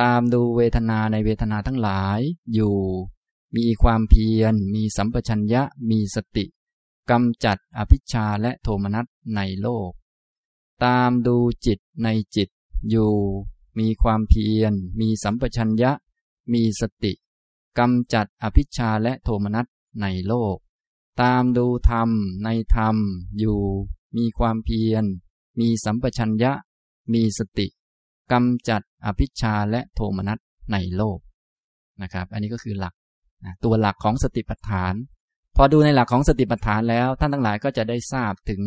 [0.00, 2.20] ตามดูเวทนาในเวทนาทั้งหลาย
[2.54, 2.76] อยู่
[3.56, 6.44] มีความเพียร มีสัมปชัญญะ มีสติ
[7.10, 9.90] กำจัดอภิชาและโทมนัสในโลก
[10.84, 12.48] ตามดูจิตในจิต
[12.90, 13.12] อยู่
[13.78, 15.92] มีความเพียร มีสัมปชัญญะ
[16.52, 17.12] มีสติ
[17.78, 19.66] กำจัดอภิชาและโทมนัส
[20.00, 20.56] ในโลก
[21.20, 22.10] ตามดูธรรม
[22.44, 22.96] ในธรรม
[23.38, 23.60] อยู่
[24.16, 25.04] มีความเพียร
[25.60, 26.52] มีสัมปชัญญะ
[27.14, 27.66] มีสติ
[28.32, 30.38] กำจัดอภิชาและโทมนัส
[30.72, 31.18] ในโลก
[32.02, 32.94] นะครับ อันนี้ก็คือหลัก
[33.64, 34.94] ตัวหลักของสติปัฏฐาน
[35.56, 38.62] พอดูในหลักของสติปัฏฐานแล้ว ท่านทั้งหลายก็จะได้ทราบถึง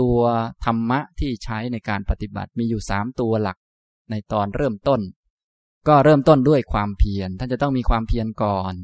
[0.00, 0.18] ตัว
[0.64, 3.58] ธรรมะที่ใช้ในการปฏิบัติมีอยู่สามตัวหลัก
[4.10, 5.00] ในตอนเริ่มต้น
[5.88, 8.74] ก็เริ่มต้นด้วยความเพียรท่านจะต้องมีความเพียรก่อน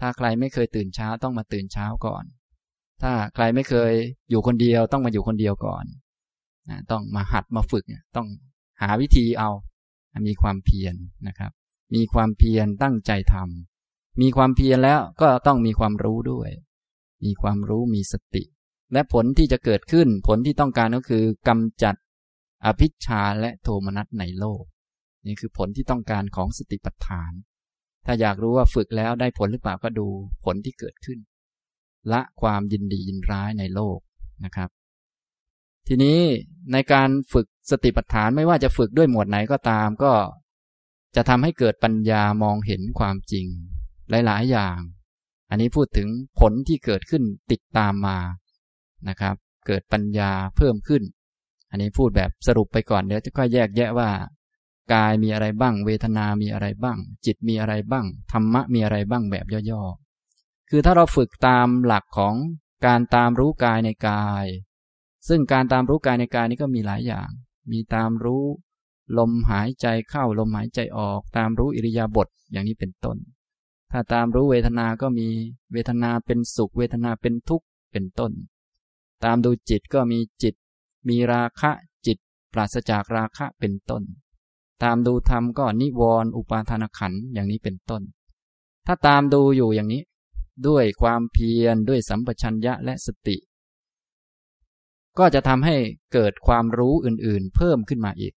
[0.00, 2.24] ถ้าใครไม่เคยตื่นเช้าต้องมาตื่นเช้าก่อน
[3.02, 3.92] ถ้าใครไม่เคย
[4.30, 5.84] อยู่คนเดียวต้องมาอยู่คนเดียวก่อน
[6.90, 7.84] ต้องมาหัดมาฝึก
[8.16, 8.28] ต้อง
[8.82, 9.50] หาวิธีเอา
[10.26, 10.94] มีความเพียร
[11.28, 11.52] นะครับ
[11.94, 16.50] มีความเพียรตั้งใจทำมีความเพียรแล้วก็ต้องมีความรู้ด้วย
[17.24, 18.42] มีความรู้มีสติ
[18.92, 21.94] และผลที่จะเกิดขึ้นผลที่ต้องการก็คือกำจัด
[22.64, 24.62] อภิชาและโทมนัสในโลก
[25.26, 27.32] นี่คือผลที่ต้องการของสติปัฏฐาน
[28.06, 30.06] ถ้าอยากรู้ว่าฝึกแล้วได้ผลหรือเปล่าก็ดู
[30.44, 31.18] ผลที่เกิดขึ้น
[32.12, 33.98] ละความยินดียินร้ายในโลก
[34.44, 34.70] นะครับ
[35.90, 36.20] ทีนี้
[36.72, 40.12] ในการฝึกสติปัฏฐานไม่ว่าจะฝึกด้วยหมวดไหนก็ตามก็
[41.16, 43.46] จะทำให้เกิดปัญญามองเห็นความจริง
[44.10, 44.78] หลายๆ อย่าง
[45.50, 46.08] อันนี้พูดถึง
[46.40, 48.18] ผลที่เกิดขึ้นติดตามมา
[49.08, 49.34] นะครับ
[49.66, 51.02] เกิดปัญญาเพิ่มขึ้น
[51.70, 54.10] อันนี้พูดแบบสรุปไปก่อนเดี๋ยวจะค่อยแยกแยะว่า
[54.92, 62.34] กายมีอะไรบ้าง เวทนามีอะไรบ้าง จิตมีอะไรบ้างธรรมะมีอะไรบ้างแบบย่อๆคือถ้าเราฝึกตามหลักของ
[62.86, 64.46] การตามรู้กายในกาย
[65.28, 67.28] ซึ่งการตามรู้กายในกายนี้ก็มีหลายอย่าง
[67.70, 68.44] มีตามรู้
[69.18, 73.16] ลมหายใจเข้าลมหายใจออก ตามรู้อิริยาบถอย่างนี้เป็นต้น
[73.92, 75.28] ถ้าตามรู้เวทนา ก็มี
[75.72, 78.32] เวทนาเป็นสุข เวทนาเป็นทุกข์เป็นต้น
[79.24, 80.54] ตามดูจิตก็มีจิต
[81.08, 81.70] มีราคะ
[82.06, 82.18] จิต
[82.52, 84.02] ปราศจากราคะเป็นต้น
[84.82, 88.02] ตามดูธรรมก็นิวรณ์อุปาทานขันอย่างนี้เป็นต้น
[88.86, 90.02] ถ้าตามดูอยู่อย่างนี้
[90.68, 93.36] ด้วยความเพียรด้วยสัมปชัญญะและสติ
[95.18, 95.76] ก็จะทำให้
[96.12, 98.32] เกิดความรู้อื่นๆ เพิ่มขึ้นมาอีก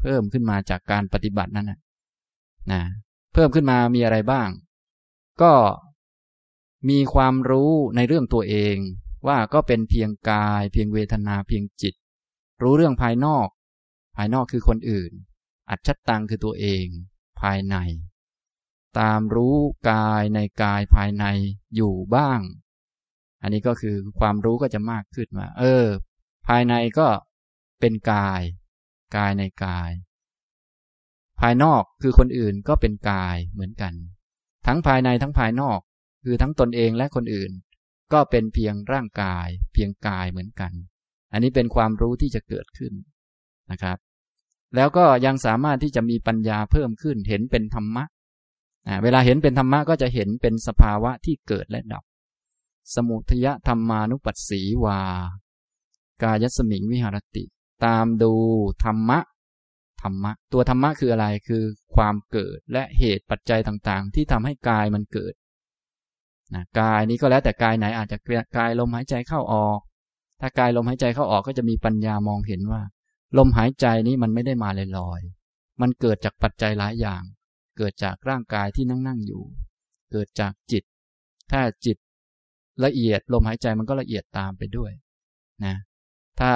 [0.00, 1.78] เพิ่มขึ้นมาจากการปฏิบัตินั้นนะ
[2.72, 2.82] นะ
[3.32, 4.48] เพิ่มขึ้นมามีอะไรบ้าง
[5.42, 5.52] ก็
[6.88, 8.76] มีความรู้ในเรื่องตัวเอง
[9.26, 11.94] ว่าก็เป็นเพียงกาย เพียงเวทนาเพียงจิต
[12.62, 13.48] รู้เรื่องภายนอก
[14.16, 15.12] ภายนอกคือคนอื่น
[15.70, 16.84] อัจฉตังคือตัวเอง
[17.40, 17.76] ภายใน
[18.98, 19.56] ตามรู้
[19.90, 21.24] กายในกายภายใน
[21.76, 22.40] อยู่บ้าง
[23.42, 25.86] อันนี้ก็คือความรู้ก็จะมากขึ้นมาเออ
[26.54, 27.08] ภายในก็
[27.80, 28.42] เป็นกาย
[29.16, 29.90] กายในกาย
[31.40, 33.94] ภายนอกคือคนอื่นก็เป็นกายเหมือนกัน
[34.66, 35.80] ทั้งภายในทั้งภายนอก
[36.24, 37.52] คือทั้งตนเองและคนอื่น
[38.12, 40.72] ก็เป็นเพียงร่างกาย เพียงกายเหมือนกัน
[41.32, 42.92] อันนี้เป็นความรู้ที่จะเกิดขึ้น
[43.70, 43.98] นะครับ
[44.76, 48.04] แล้วก็ยังสามารถที่จะมีปัญญาเพิ่มขึ้น เห็นเป็นธรรมะ
[49.02, 52.04] เวลาเห็นเป็นธรรมะก็จะเห็นเป็นสภาวะที่เกิดและดับ
[52.94, 55.00] สมุทยธรรมานุปัสสีวา
[56.22, 57.44] กายสมิงวิหารติ
[57.84, 58.32] ตามดู
[58.84, 59.18] ธรรมะ
[60.02, 61.62] ธรรมะ ตัวธรรมะคืออะไรคือ
[61.94, 65.34] ความเกิดและเหตุปัจจัยต่างๆ ที่ทำให้กายมันเกิด
[66.54, 68.18] นะกายนี้ก็แล้วแต่กายไหนอาจจะ
[68.56, 69.80] กายลมหายใจเข้าออก
[70.40, 72.82] ถ้ากายลมหายใจเข้าออกก็จะมีปัญญามองเห็นว่า
[73.38, 77.22] ลมหายใจนี้มันไม่ได้มาลอยๆมันเกิดจากปัจจัยหลายอย่าง
[77.78, 79.42] เกิดจากร่างกายที่นั่งนั่งอยู่
[80.12, 80.84] เกิดจากจิต
[81.50, 81.96] ถ้าจิต
[82.84, 84.92] ละเอียดลมหายใจมันก็ละเอียดตามไปด้วย
[85.64, 85.74] นะ
[86.40, 86.52] ถ้า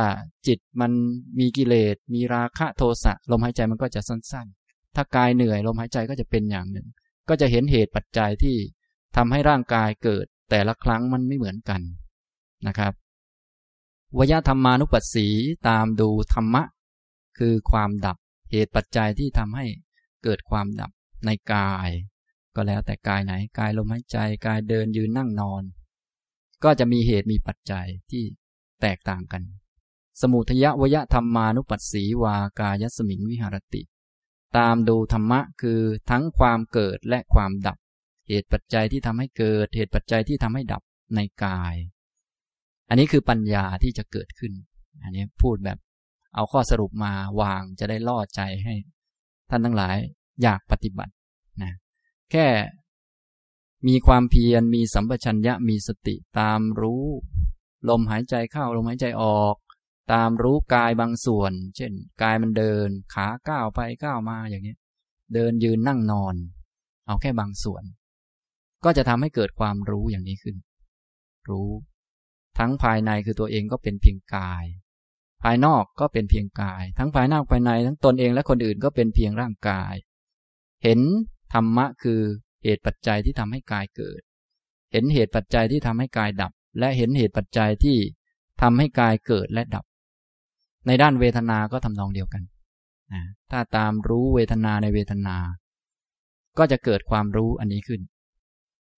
[0.46, 0.92] จิตมัน
[1.38, 6.86] มีกิเลส มีราคะโทสะลมหายใจมันก็จะสั้น ๆ ถ้ากายเหนื่อยลมหายใจก็จะเป็นอย่างหนึ่ง
[7.28, 8.56] ก็จะเห็นเหตุปัจจัยที่
[9.16, 11.80] ทำให้ร่างกายเกิด แต่ละครั้งมันไม่เหมือนกัน
[12.66, 12.92] นะครับ
[14.18, 15.26] วยธรรมานุปัสสี
[15.68, 16.62] ตามดูธรรมะ
[17.38, 18.16] คือความดับ
[18.50, 19.66] เหตุปัจจัยที่ทำให้
[20.24, 20.90] เกิดความดับ
[21.26, 21.90] ในกาย
[22.54, 25.62] ก็แล้วแต่กายไหนกายลมหายใจกายเดินยืนนั่งนอน
[26.64, 28.22] ก็จะมีเหตุมีปัจจัยที่
[28.82, 29.42] แตกต่างกัน
[30.20, 33.82] สมุทยวยธรรมานุปัสสีวากายสมิงวิหารติ
[34.56, 37.78] ตามดูธรรมะคือทั้งความเกิดและความดับ
[38.28, 40.82] เหตุปัจจัยที่ทำให้เกิด เหตุปัจจัยที่ทำให้ดับ
[41.14, 41.74] ในกาย
[42.88, 44.52] อันนี้คือปัญญาที่จะเกิดขึ้น
[45.02, 45.78] อันนี้พูดแบบ
[46.34, 48.74] เอาข้อสรุปมาวางจะได้ล่อใจให้
[49.50, 49.96] ท่านทั้งหลาย
[50.42, 51.12] อยากปฏิบัติ
[51.62, 51.72] นะ
[52.30, 52.46] แค่
[53.86, 57.04] มีความเพียรมีสัมปชัญญะมีสติตามรู้
[57.88, 59.56] ลมหายใจเข้าลมหายใจออก
[60.12, 64.76] ตามรู้กายบางส่วน เช่น กายมันเดิน ขาก้าวไปก้าวมาอย่างนี้
[65.34, 66.34] เดินยืนนั่งนอน
[67.06, 67.84] เอาแค่บางส่วน
[68.84, 70.56] ก็จะทำให้เกิดความรู้อย่างนี้ขึ้น
[71.48, 71.68] รู้
[72.58, 74.64] ทั้งภายในคือตัวเองก็เป็นเพียงกาย
[75.42, 79.94] ภายนอกก็เป็นเพียงกาย ทั้งภายนอกภายใน ทั้งตนเองและคนอื่นก็เป็นเพียงร่างกาย
[80.84, 81.00] เห็น
[81.54, 82.20] ธรรมะคือ
[82.64, 84.20] เหตุปัจจัยที่ทำให้กายเกิด
[84.92, 87.96] เห็นเหตุปัจจัยที่ทำให้กายดับ และเห็นเหตุปัจจัยที่
[88.62, 89.84] ทำให้กายเกิดและดับ
[90.86, 92.42] ในด้านเวทนา ก็ทำนองเดียวกัน
[93.12, 95.36] นะถ้าตามรู้เวทนาในเวทนา
[96.58, 98.00] ก็จะเกิดความรู้อันนี้ขึ้น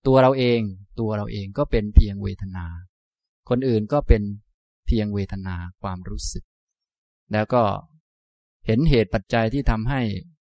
[0.07, 0.61] ตัวเราเอง
[1.01, 2.67] ตัวเราเองก็เป็นเพียงเวทนา
[3.49, 4.23] คนอื่นก็เป็น
[4.87, 6.45] เพียงเวทนาความรู้สึก
[7.33, 7.63] แล้วก็
[8.67, 10.01] เห็นเหตุปัจจัยที่ทำให้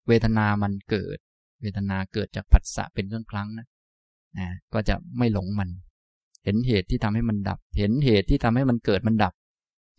[0.09, 1.17] เวทนามันเกิด
[1.63, 3.67] เวทนาเกิดจากผัสสะเป็นเรื่องครั้งนะ
[4.39, 5.69] นะก็จะไม่หลงมัน
[6.45, 9.35] เห็นเหตุที่ทำให้มันดับ เห็นเหตุที่ทำให้มันเกิดมันดับ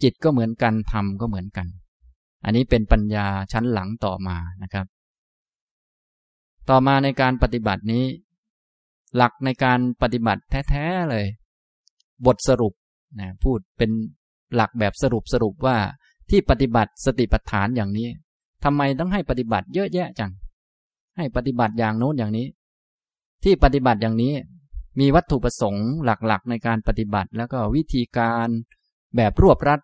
[0.03, 1.67] จิตก็เหมือนกันธรรมก็เหมือนกัน
[2.45, 4.86] อันนี้เป็นปัญญาชั้นหลังต่อมานะครับ
[6.69, 8.05] ต่อมาในการปฏิบัตินี้
[9.15, 11.25] หลักในการปฏิบัติแท้ๆเลย
[12.25, 12.73] บทสรุป
[13.19, 13.91] นะพูดเป็น
[14.55, 15.77] หลักแบบสรุปสรุปว่า
[16.29, 18.07] ที่ปฏิบัติสติปัฏฐานอย่างนี้
[18.63, 20.31] ทำไมต้องให้ปฏิบัติเยอะแยะจัง
[21.17, 22.47] ให้ปฏิบัติอย่างโน้นอย่างนี้
[23.43, 24.33] ที่ปฏิบัติอย่างนี้
[24.99, 28.47] มีวัตถุประสงค์หลักๆ ในการปฏิบัติแล้วก็วิธีการ
[29.15, 29.79] แบบรวบรัด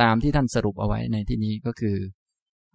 [0.00, 1.96] ตามที่ท่านสรุปเอาไว้ในที่นี้ก็คือ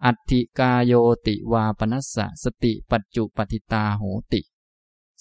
[0.04, 0.92] อัติกาโย
[1.26, 4.40] ติวาปนัสสะสติปัจจุปฏิตาโหติ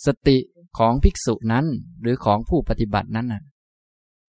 [0.05, 0.37] สติ
[0.77, 1.65] ของภิกษุนั้น
[2.01, 3.43] หรือของผู้ปฏิบัตินั้นน่ะ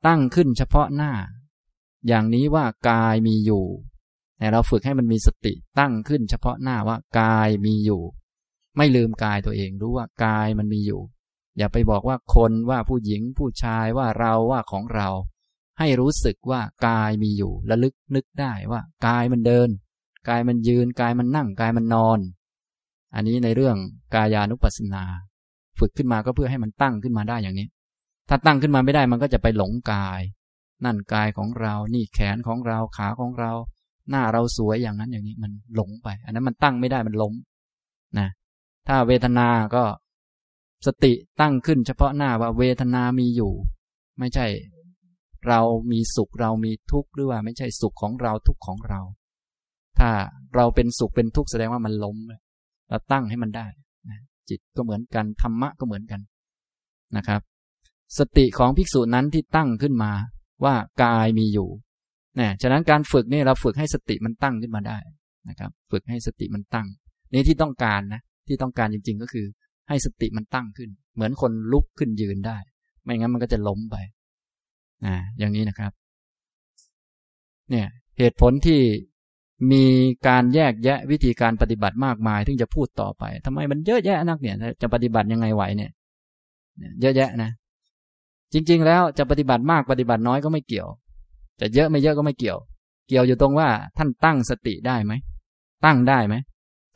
[0.07, 1.13] ตั้งขึ้นเฉพาะหน้า
[2.09, 3.65] อย่างนี้ว่ากายมีอยู่
[4.39, 8.03] แต่เราฝึกให้มันมีสติตั้งขึ้นเฉพาะหน้าว่ากายมีอยู่
[8.77, 11.01] ไม่ลืมกายตัวเองรู้ว่ากายมันมีอยู่
[11.59, 15.09] อย่าไปบอกว่าคนว่าผู้หญิงผู้ชายว่าเราว่าของเรา
[15.79, 19.69] ให้รู้สึกว่ากายมีอยู่ระลึกนึกได้ว่ากายมันเดิน
[20.29, 22.19] กายมันยืน กายมันนั่ง กายมันนอน
[23.15, 23.77] อันนี้ในเรื่อง
[24.15, 25.05] กายานุปัสสนา
[25.79, 27.67] ฝึกขึ้นมาก็เพื่อให้มันตั้งขึ้นมาได้อย่างนี้
[28.29, 30.21] ถ้าตั้งขึ้นมาไม่ได้มันก็จะไปหลงกาย
[30.85, 33.53] นั่นกายของเรา นี่แขนของเรา ขาของเรา
[34.11, 37.35] หน้าเราสวยอย่างนั้นอย่างนี้มันหลงไป อันนั้นมันตั้งไม่ได้มันล้ม
[38.19, 38.29] นะ
[38.89, 39.85] ถ้าเวทนา ก็
[40.87, 43.53] สติตั้งขึ้นเฉพาะหน้าว่าเวทนามีอยู่
[44.19, 44.47] ไม่ใช่
[45.49, 45.61] เรา
[45.93, 49.01] มีสุขเรามีทุกข์หรือว่าไม่ใช่สุขของเราทุกข์ของเรา
[49.99, 50.11] ถ้า
[50.57, 52.17] เราเป็นสุขเป็นทุกข์แสดงว่ามันล้ม
[52.89, 53.67] เราตั้งให้มันได้
[54.11, 56.21] นะจิตก็เหมือนกันธรรมะก็เหมือนกัน
[57.17, 57.41] นะครับ
[58.19, 60.13] สติของภิกษุนั้นที่ตั้งขึ้นมา
[60.65, 61.69] ว่ากายมีอยู่
[62.41, 64.99] นะฉะนั้นการฝึกนี่เราฝึกให้สติมันตั้งขึ้นมาได้
[65.49, 66.87] นะครับ ฝึกให้สติมันตั้ง
[67.33, 69.47] นี่ที่ต้องการนะที่ต้องการจริง ๆ ก็คือ
[69.89, 72.59] ให้สติมันตั้งขึ้น เหมือนคนลุกขึ้นยืนได้
[73.05, 73.97] ไม่งั้นมันก็จะล้มไป
[75.07, 75.93] นะอย่างนี้นะครับ
[77.71, 77.87] เนี่ย
[78.19, 78.81] เหตุผลที่
[79.73, 79.85] มี
[80.29, 85.91] การแยกแยะวิธีการปฏิบัติมากมายถึงจะพูดต่อไปทำไมมันเยอะแยะนักเนี่ย จะปฏิบัติยังไงไหวเนี่ย
[87.01, 87.51] เยอะแยะนะ
[88.53, 90.89] จริง ๆ แล้วจะปฏิบัติมากปฏิบัติน้อยก็ไม่เกี่ยว
[91.61, 92.59] จะเยอะไม่เยอะก็ไม่เกี่ยว
[93.09, 95.13] เกี่ยวอยู่ตรงว่าท่านตั้งสติได้ไหม
[95.85, 96.35] ตั้งได้ไหม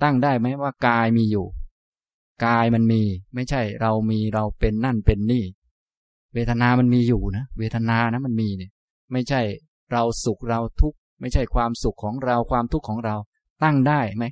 [0.03, 1.47] ตั้งได้ไหมว่ากายมีอยู่
[2.45, 3.03] กายมันมี
[3.35, 5.45] ไม่ใช่เรามีเราเป็นนั่นเป็นนี่
[6.37, 8.70] เวทนามันมีอยู่นะ เวทนานะมันมีเนี่ย
[9.12, 9.40] ไม่ใช่
[9.92, 13.16] เราสุขเราทุกข์ไม่ใช่ความสุขของเราความทุกข์ของเรา
[13.62, 14.25] ตั้งได้ไหม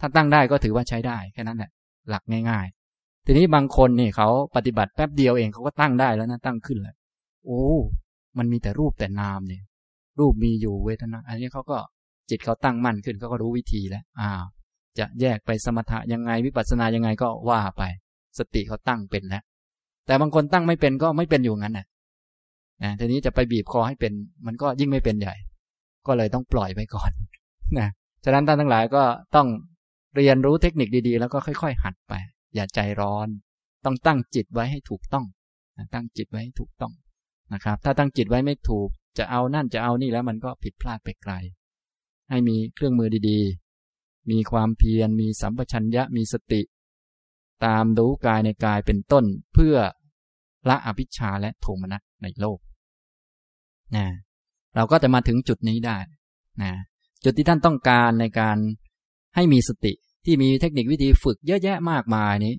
[0.00, 1.70] ถ้าตั้งได้ก็ถือว่าใช้ได้แค่นั้นแหละ
[2.08, 6.96] หลักง่าย ๆ ทีนี้บางคนนี่เขาปฏิบัติแป๊บเดียวเองเขาก็ตั้งได้แล้วนะตั้งขึ้นแล้ว
[7.44, 7.62] โอ้
[8.38, 9.62] มันมีแต่รูปแต่นามเนี่ย
[10.18, 11.78] รูปมีอยู่เวทนา อันนี้เขาก็
[12.30, 14.44] จิตเขาตั้งมั่นขึ้นเขาก็รู้วิธีแล้วอ้าว
[14.98, 17.82] จะแยกไปสมถะยังไงวิปัสสนายังไงก็ว่าไป
[18.38, 19.42] สติเขาตั้งเป็นแล้ว
[20.06, 21.86] แต่บางคนตั้งไม่เป็นก็ไม่เป็นอยู่งั้นนะ
[22.82, 24.12] นะทีนี้จะไปบีบคอให้เป็น
[24.46, 25.34] มันก็ยิ่งไม่เป็นใหญ่
[26.06, 27.10] ก็เลยต้องปล่อยไปก่อน
[27.78, 27.88] นะ
[28.24, 29.02] ฉะนั้นท่านทั้งหลายก็
[29.36, 29.48] ต้อง
[30.16, 32.14] เรียนรู้เทคนิคดีๆ แล้วก็ค่อยๆ หัดไป
[32.54, 33.28] อย่าใจร้อน
[33.84, 35.24] ต้องตั้งจิตไว้ให้ถูกต้อง
[35.94, 36.92] ตั้งจิตไว้ให้ถูกต้อง
[37.52, 38.88] นะครับ ถ้าตั้งจิตไว้ไม่ถูก
[39.18, 41.32] จะเอานั่นจะเอานี่แล้วมันก็ผิดพลาดไปไกล
[42.30, 46.60] ให้มีเครื่องมือดีๆ มีความเพียร มีสัมปชัญญะ มีสติ
[47.64, 49.76] ตามรู้กายในกายเป็นต้น เพื่อ
[50.68, 52.58] ละอภิชาและโทมนัสในโลก
[53.96, 54.06] นะ
[54.76, 55.98] เราก็จะมาถึงจุดนี้ได้
[56.62, 56.72] นะ
[57.24, 58.56] จุดที่ท่านต้องการในการ
[59.34, 59.92] ให้มีสติ
[60.24, 62.54] ที่มีเทคนิควิธีฝึกเยอะแยะมากมายนี้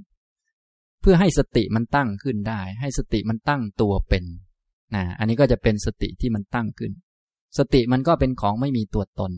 [1.02, 4.24] เพื่อให้สติมันตั้งขึ้นได้ ให้สติมันตั้งตัวเป็น
[4.96, 6.92] นะอันนี้ก็จะเป็นสติที่มันตั้งขึ้น
[7.58, 9.32] สติมันก็เป็นของไม่มีตัวตน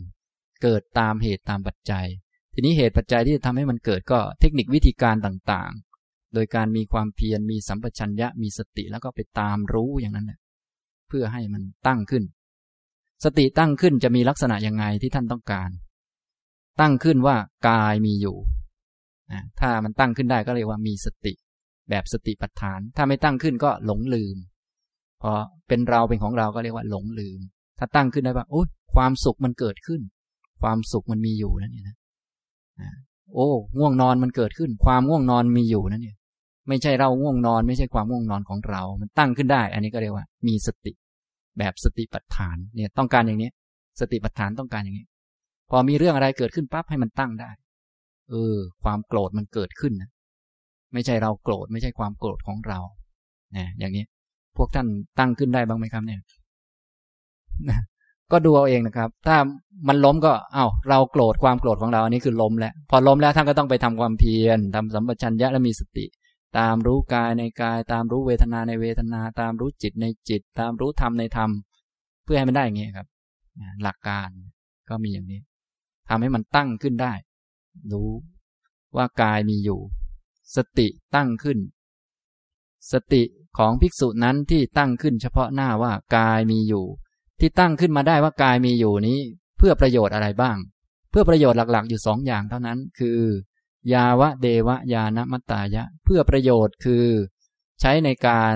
[0.62, 2.06] เกิดตามเหตุตามปัจจัย
[2.58, 10.40] ทีนี้เหตุปัจจัยที่จะทำให้มันเกิดก็เทคนิควิธีการต่างๆ โดยการมีความเพียรมีสัมปชัญญะมีสติแล้วก็ไปตามรู้อย่างนั้นแหละ
[11.08, 12.24] เพื่อให้มันตั้งขึ้น
[13.24, 15.70] สติตั้งขึ้นจะมีลักษณะยังไงที่ท่านต้องการ
[16.82, 17.36] ตั้งขึ้นว่า
[17.70, 18.38] กายมีอยู่
[19.60, 21.34] ถ้ามันตั้งขึ้นได้ก็เรียกว่ามีสติ
[21.90, 24.38] แบบสติปัฏฐาน ถ้าไม่ตั้งขึ้นก็หลงลืม
[25.22, 25.32] พอ
[25.68, 27.40] เป็นเราเป็นของเราก็เรียกว่าหลงลืม
[27.80, 30.02] ถ้าตั้งขึ้นได้ว่าโอ้ยความสุขมันเกิดขึ้น
[30.62, 31.98] ความสุขมันมีอยู่นั่นเนี่ยนะ
[33.34, 36.18] โอ้ง่วงนอนมันเกิดขึ้น ความง่วงนอนมีอยู่นั่นเนี่ย
[36.68, 40.94] ไม่ใช่เราง่วงนอน ไม่ใช่ความง่วงนอนของเรา มันตั้งขึ้นได้ อันนี้ก็เรียกว่า มีสติ
[41.58, 43.50] แบบสติปัฏฐานเนี่ยต้องการอย่างนี้
[44.00, 45.06] สติปัฏฐานต้องการอย่างนี้
[45.70, 47.52] พอมีเรื่องอะไรเกิดขึ้นปั๊บให้มันตั้งได้
[48.30, 50.10] เออ ความโกรธมันเกิดขึ้นนะ
[50.94, 52.80] ไม่ใช่เราโกรธไม่ใช่ความโกรธของเรา
[53.54, 54.06] เนี่ยอย่างนี้
[54.58, 54.88] พวกท่าน
[55.20, 56.20] ตั้งขึ้นได้บ้างไหมครับเนี่ย
[58.32, 59.38] ก็ดูเอาเองนะครับ ถ้า
[59.88, 66.06] มันล้มก็เอา้าเราโกรธความโกรธของเราอันนี้คือล้มแล้ว พอล้มแล้วท่านก็ต้องไปทำความเพียรทำสัมปชัญญะและมีสติ
[66.58, 71.50] ตามรู้กายในกาย ตามรู้เวทนาในเวทนา ตามรู้จิตในจิต ตามรู้ธรรมในธรรม
[72.24, 73.08] เพื่อให้มันได้อย่างนี้ครับ
[73.84, 74.30] หลักการ
[74.90, 75.42] ก็มีอย่างนี้
[76.10, 77.14] ทำให้มันตั้งขึ้นได้
[77.92, 78.10] รู้
[78.96, 79.80] ว่ากายมีอยู่
[80.56, 81.58] สติตั้งขึ้น
[82.92, 83.24] สติ
[83.58, 86.86] ของภิกษุนั้นที่ตั้งขึ้นเฉพาะหน้าว่ากายมีอยู่
[87.40, 89.20] ที่ตั้งขึ้นมาได้ว่ากายมีอยู่นี้
[89.58, 90.58] เพื่อประโยชน์อะไรบ้าง
[91.10, 93.20] เพื่อประโยชน์หลักๆ อยู่สองอย่างเท่านั้น คือ
[93.94, 97.06] ยาวะเดวะยานมัตตายะ เพื่อประโยชน์คือ
[97.82, 98.56] ใช้ในการ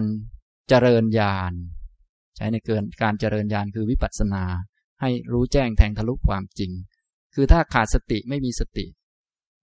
[0.69, 1.51] เจริญญาณ
[2.37, 4.43] ใช้ในเกินการเจริญญาณคือวิปัสสนา
[5.01, 6.71] ให้รู้แจ้งแทงทะลุความจริง
[7.35, 8.85] คือถ้าขาดสติไม่มีสติ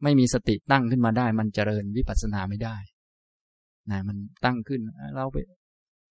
[0.02, 2.76] ไม่มีสติตั้งขึ้นมาได้ มันเจริญวิปัสสนาไม่ได้
[3.90, 4.80] นะมันตั้งขึ้น
[5.14, 5.36] เราไป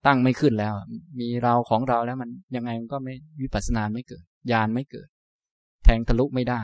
[0.06, 0.74] ตั้งไม่ขึ้นแล้ว
[1.20, 5.08] มีเราของเราแล้วมันยังไงมันก็ไม่วิปัสสนาไม่เกิดญาณไม่เกิด
[5.84, 6.62] แทงทะลุไม่ได้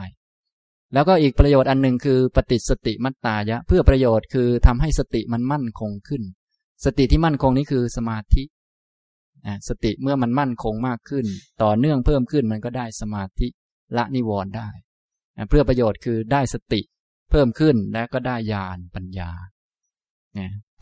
[0.93, 6.23] แล้วก็อีกประโยชน์อันหนึ่งคือ ปฏิสติมัตตายะ เพื่อประโยชน์คือทำให้สติมันมั่นคงขึ้น
[6.85, 8.43] สติที่มั่นคงนี้คือสมาธิ
[9.69, 11.25] สติเมื่อมันมั่นคงมากขึ้น
[11.63, 13.47] ต่อเนื่องเพิ่มขึ้นมันก็ได้สมาธิ
[13.97, 14.69] ละนิวรณ์ได้
[15.49, 16.81] เพื่อประโยชน์คือได้สติ
[17.29, 19.31] เพิ่มขึ้นและก็ได้ญาณปัญญา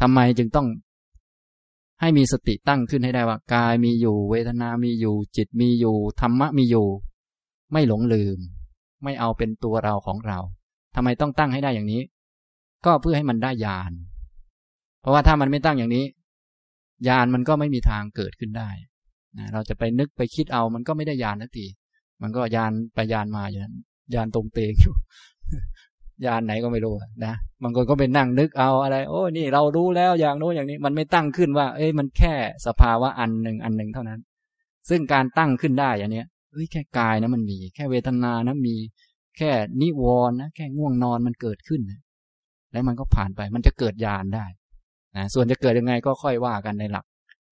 [0.01, 0.67] ทำไมจึงต้อง
[2.01, 6.87] ให้มีสติตั้งขึ้นให้ได้ว่ากายมีอยู่ เวทนามีอยู่ จิตมีอยู่ธรรมะมีอยู่
[7.71, 8.37] ไม่หลงลืม
[9.03, 10.39] ไม่เอาเป็นตัวเราของเรา
[10.95, 12.01] ทำไมต้องตั้งให้ได้อย่างนี้
[12.85, 13.91] ก็เพื่อให้มันได้ญาณ
[15.01, 16.05] เพราะว่าถ้ามันไม่ตั้งอย่างนี้
[17.07, 18.69] ญาณมันก็ไม่มีทางเกิดขึ้นได้
[19.37, 21.67] นะเราจะไปนึกไปคิดเอามันก็ไม่ได้ญาณทันที
[22.21, 23.75] มันก็ญาณไปญาณมาอย่างนั้น
[24.15, 24.95] ญาณตรงเตงอยู่
[26.25, 32.33] ญาณไหนก็ไม่รู้นะบางคนก็ไปนั่งนึกเอาอะไร โอ้นี่เรารู้แล้วอย่างโน้นอย่างนี้ มันไม่ตั้งขึ้นว่า เอ้ยมันแค่
[32.65, 34.19] สภาวะอันหนึ่งอันหนึ่งเท่านั้น
[34.89, 38.75] ซึ่งการตั้งขึ้นได้อย่างเนี้ยเอ้ยแค่กายนะมันมี แค่เวทนานะมี
[39.37, 41.99] แค่นิวรณ์นะแค่ง่วงนอนมันเกิดขึ้นนะ
[42.71, 44.45] แล้วมันก็ผ่านไปมันจะเกิดญาณได้
[45.17, 47.05] นะส่วนจะเกิดยังไงก็ค่อยว่ากันในหลัก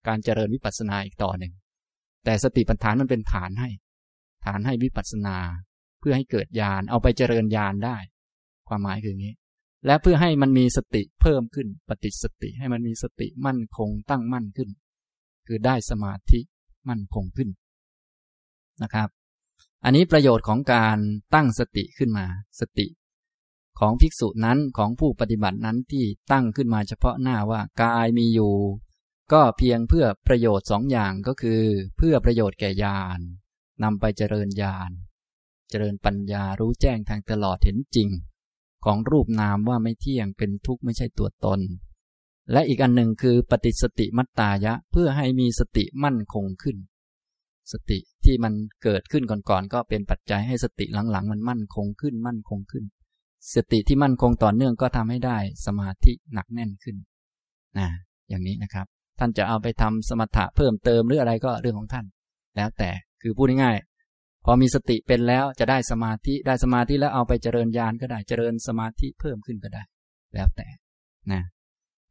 [0.08, 1.54] การเจริญวิปัสสนาอีกต่อหนึ่ง
[2.26, 3.70] แต่สติปัฏฐานมันเป็นฐานให้
[4.46, 5.38] ฐานให้วิปัสสนา
[6.00, 7.98] เพื่อให้เกิดญาณเอาไปเจริญญาณได้
[8.70, 9.36] ความหมายคืออย่างนี้
[9.86, 14.70] และเพื่อให้มันมีสติเพิ่มขึ้น ปฏิสติให้มันมีสติมั่นคงตั้งมั่นขึ้น
[15.48, 16.40] คือได้สมาธิ
[16.90, 17.50] มั่นคงขึ้น
[18.84, 19.10] นะครับ
[19.84, 20.98] อันนี้ประโยชน์ของการ
[21.36, 22.26] ตั้งสติขึ้นมา
[22.60, 22.88] สติ
[23.80, 28.56] ของภิกษุนั้นของผู้ปฏิบัตินั้นที่ตั้งขึ้นมาเฉพาะหน้าว่ากายมีอยู่
[29.34, 31.62] ก็เพียงเพื่อประโยชน์สองอย่างก็คือ
[31.98, 33.20] เพื่อประโยชน์แก่ญาณ
[33.84, 34.90] นำไปเจริญญาณ
[35.70, 38.10] เจริญปัญญารู้แจ้งทางตลอดเห็นจริง
[38.86, 41.60] ของรูปนามว่าไม่เที่ยงเป็นทุกข์ไม่ใช่ตัวตน
[42.52, 46.78] และอีกอันหนึ่งคือปฏิสติมัตตายะเพื่อให้มีสติมั่นคงขึ้น
[47.72, 52.84] สติที่มันเกิดขึ้นก่อนๆก็เป็นปัจจัยให้สติหลังๆ มันมั่นคงขึ้นมั่นคงขึ้น
[53.56, 56.96] สติที่มั่นคงต่อเนื่องก็ทำให้ได้สมาธิหนักแน่นขึ้น
[57.78, 57.88] นะ
[58.30, 58.86] อย่างนี้นะครับ
[59.20, 62.06] ท่านจะเอาไปทำสมถะเพิ่มเติมหรืออะไรก็เรื่องของท่าน
[62.56, 62.90] แล้วแต่
[63.22, 63.99] คือพูดง่ายๆ
[64.46, 69.84] พอมีสติเป็นแล้วจะได้สมาธิได้สมาธิแล้วเอาไปเจริญญาณก็ได้เจริญสมาธิเพิ่มขึ้นก็ได้
[70.34, 70.68] แล้วแต่
[71.32, 71.42] นะ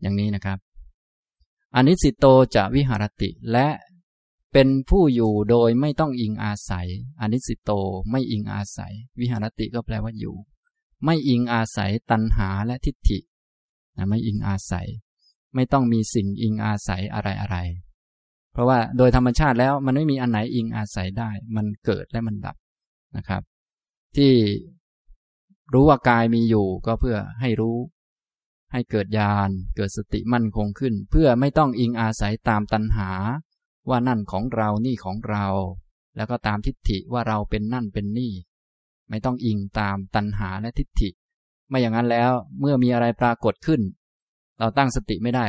[0.02, 0.58] อย่างนี้นะครับ
[1.74, 3.68] อนิสิตโตจะวิหารติและ
[4.52, 6.88] เป็นผู้อยู่โดยไม่ต้องอิงอาศัย
[7.20, 7.70] อนิสิตโต
[8.10, 10.36] ไม่อิงอาศัย วิหารติก็แปลว่าอยู่
[11.04, 13.18] ไม่อิงอาศัยตัณหาและทิฏฐิ
[13.96, 14.88] นะไม่อิงอาศัย
[15.54, 17.56] ไม่ต้องมีสิ่งอิงอาศัยอะไรอะไร
[18.58, 22.56] เพราะว่าโดยธรรมชาติแล้วมันไม่มีอันไหนอิงอาศัยได้ มันเกิดและมันดับ
[23.16, 23.42] นะครับ
[24.16, 24.32] ที่
[25.72, 27.76] รู้ว่ากายมีอยู่ก็เพื่อให้รู้
[28.72, 33.10] ให้เกิดญาณเกิดสติมั่นคงขึ้น เพื่อไม่ต้องอิงอาศัยตามตัณหา
[33.88, 35.46] ว่านั่นของเรานี่ของเรา
[36.16, 38.32] แล้วก็ตามทิฏฐิว่าเราเป็นนั่นเป็นนี่
[39.08, 41.08] ไม่ต้องอิงตามตัณหาและทิฏฐิ
[41.68, 42.30] ไม่อย่างนั้นแล้ว
[42.60, 43.80] เมื่อมีอะไรปรากฏขึ้น
[44.58, 45.46] เราตั้งสติไม่ได้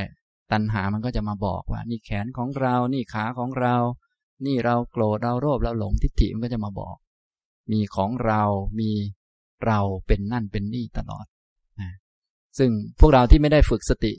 [0.52, 3.76] ตัณหามันก็จะมาบอกว่า นี่แขนของเรา นี่ขาของเรา
[4.46, 6.96] นี่เราโกรธเราโลภเราหลงทิฏฐิมันก็จะมาบอก
[7.72, 8.44] มีของเรา
[8.80, 8.92] มี
[9.66, 11.26] เราเป็นนั่นเป็นนี่ตลอด
[11.80, 11.92] นะ
[12.58, 12.70] ซึ่ง
[13.00, 14.14] พวกเราที่ไม่ได้ฝึกสติ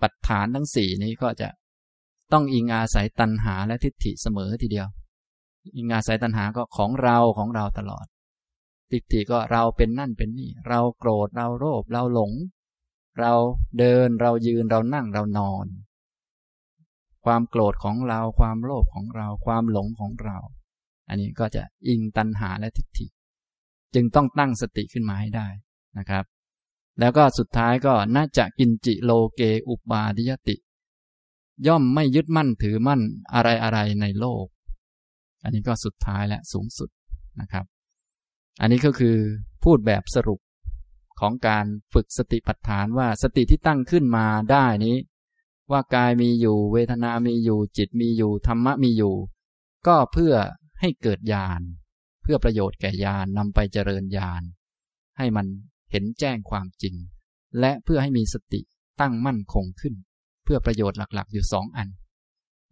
[0.00, 1.48] ปัฏฐานทั้งสี่นี้ก็จะ
[2.32, 4.88] ต้องอิงอาศัยตัณหาและทิฏฐิเสมอทีเดียว
[5.76, 8.06] อิงอาศัยตัณหาก็ของเราของเราตลอด
[8.90, 12.32] ทิฏฐิก็เราเป็นนั่นเป็นนี่ เราโกรธเราโลภเราหลง
[13.20, 13.32] เรา
[13.78, 15.66] เดินเรายืนเรานั่งเรานอน
[17.24, 20.38] ความโกรธของเราความโลภของเราความหลงของเรา
[21.08, 23.06] อันนี้ก็จะอิงตัณหาและทิฏฐิ
[23.94, 25.48] จึงต้องตั้งสติขึ้นมาให้ได้
[25.98, 26.24] นะครับ
[27.00, 30.56] แล้วก็สุดท้ายก็น่าจะกินจิโลเกอุปาทิยติ
[31.66, 33.00] ย่อมไม่ยึดมั่นถือมั่น
[33.34, 34.46] อะไรอะไรในโลก
[35.42, 36.90] อันนี้ก็สุดท้ายและสูงสุด
[37.40, 37.64] นะครับ
[38.60, 39.16] อันนี้ก็คือ
[39.64, 40.38] พูดแบบสรุป
[41.20, 44.96] ของการฝึกสติปัฏฐานว่าสติที่ตั้งขึ้นมาได้นี้
[45.70, 49.14] ว่ากายมีอยู่ เวทนามีอยู่ จิตมีอยู่ธรรมะมีอยู่
[49.86, 50.34] ก็เพื่อ
[50.80, 51.60] ให้เกิดญาณ
[52.22, 54.42] เพื่อประโยชน์แก่ญาณนำไปเจริญญาณ
[55.18, 55.46] ให้มัน
[55.90, 56.94] เห็นแจ้งความจริง
[57.60, 58.60] และเพื่อให้มีสติ
[59.00, 59.94] ตั้งมั่นคงขึ้น
[60.44, 61.88] เพื่อประโยชน์หลักๆ อยู่สองอัน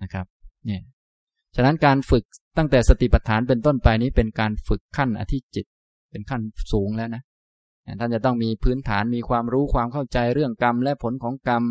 [0.02, 0.26] นะครับ
[0.66, 0.82] เนี่ย
[1.54, 2.24] ฉะนั้นการฝึก
[2.56, 5.66] ตั้งแต่สติปัฏฐานเป็นต้นไปนี้เป็นการฝึกขั้นอธิจิต
[6.10, 6.42] เป็นขั้น
[6.72, 7.22] สูงแล้วนะ
[8.00, 11.62] ท่านจะต้องมีพื้นฐานมีความรู้ความเข้าใจเรื่องกรรมและผลของกรรม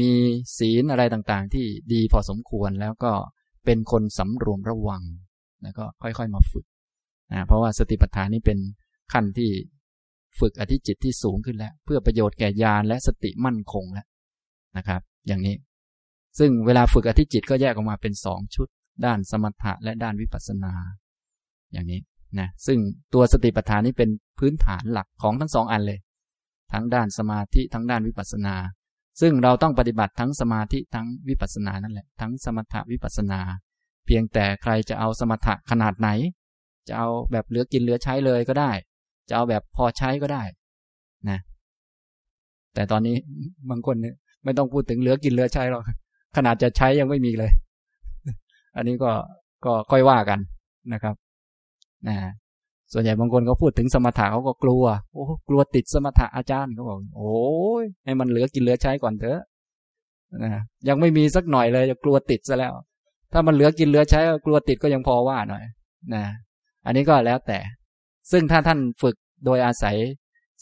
[0.00, 0.12] มี
[0.58, 3.12] ศีลอะไรต่างๆ ที่ดีพอสมควรแล้วก็
[3.64, 5.02] เป็นคนสำรวมระวัง
[5.62, 6.66] แล้วก็ค่อยๆมาฝึก
[7.32, 8.58] นะเพราะว่าสติปัฏฐานนี้เป็น
[9.12, 9.50] ขั้นที่
[10.40, 14.06] ฝึกอธิจิตที่สูงขึ้นแล้ว เพื่อประโยชน์แก่ญาณและสติมั่นคงแล้ว
[14.76, 15.56] นะครับ อย่างนี้
[16.38, 18.68] ซึ่งเวลาฝึกอธิจิตก็แยกออกมาเป็นสองชุด
[19.04, 20.74] ด้านสมถะและด้านวิปัสสนา
[21.72, 22.00] อย่างนี้
[22.40, 22.78] นะซึ่ง
[23.14, 24.10] ตัวสติปัฏฐานนี้เป็น
[24.42, 25.98] พื้นฐานหลักของทั้งสองอันเลย
[26.72, 28.54] ทั้งด้านสมาธิทั้งด้านวิปัสสนา
[29.20, 33.40] ซึ่งเราต้องปฏิบัติทั้งสมาธิทั้งวิปัสสนานั่นแหละ ทั้งสมถะวิปัสสนา
[34.06, 36.08] เพียงแต่ใครจะเอาสมถะขนาดไหน
[36.88, 38.70] จะเอาแบบเหลือกินเหลือใช้เลยก็ได้
[39.28, 40.42] จะเอาแบบพอใช้ก็ได้
[41.28, 41.38] นะ
[42.74, 43.16] แต่ตอนนี้
[43.70, 44.14] บางคนเนี่ย
[44.44, 45.82] ไม่ต้องพูดถึงเหลือกินเหลือใช้หรอก
[46.36, 47.52] ขนาดจะใช้ยังไม่มีเลย
[48.76, 49.12] อันนี้ก็
[49.64, 50.38] ก็ค่อยว่ากัน
[50.92, 51.14] นะครับ
[52.08, 52.16] นะ
[52.92, 57.36] ส่วนใหญ่บางคนเขาพูดถึงสมถะเขาก็กลัว โอ้กลัวติดสมถะอาจารย์เขาบอกโอ้
[57.82, 59.40] ยให้มันเหลือกินเหลือใช้ก่อนเถอะ
[60.42, 62.72] นะยังไม่มีสักหน่อยเลยจะกลัวติดซะแล้ว
[63.32, 65.64] ถ้ามันเหลือกินเหลือใช้กลัวติดก็ยังพอว่าหน่อย
[66.14, 66.24] นะ
[66.86, 67.58] อันนี้ก็แล้วแต่
[68.30, 69.96] ซึ่งถ้าท่านฝึกโดยอาศัย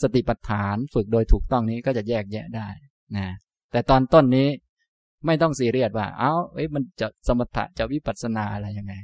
[0.02, 2.68] สติปัฏฐาน ฝึกโดยถูกต้องนี้ก็จะแยกแยะได้
[3.16, 3.26] นะ
[3.72, 4.48] แต่ตอนต้นนี้
[5.26, 8.94] ไม่ต้องซีเรียสว่า เอา้าเอ้ยมันจะสมถะจะวิปัสสนาอะไรยังไง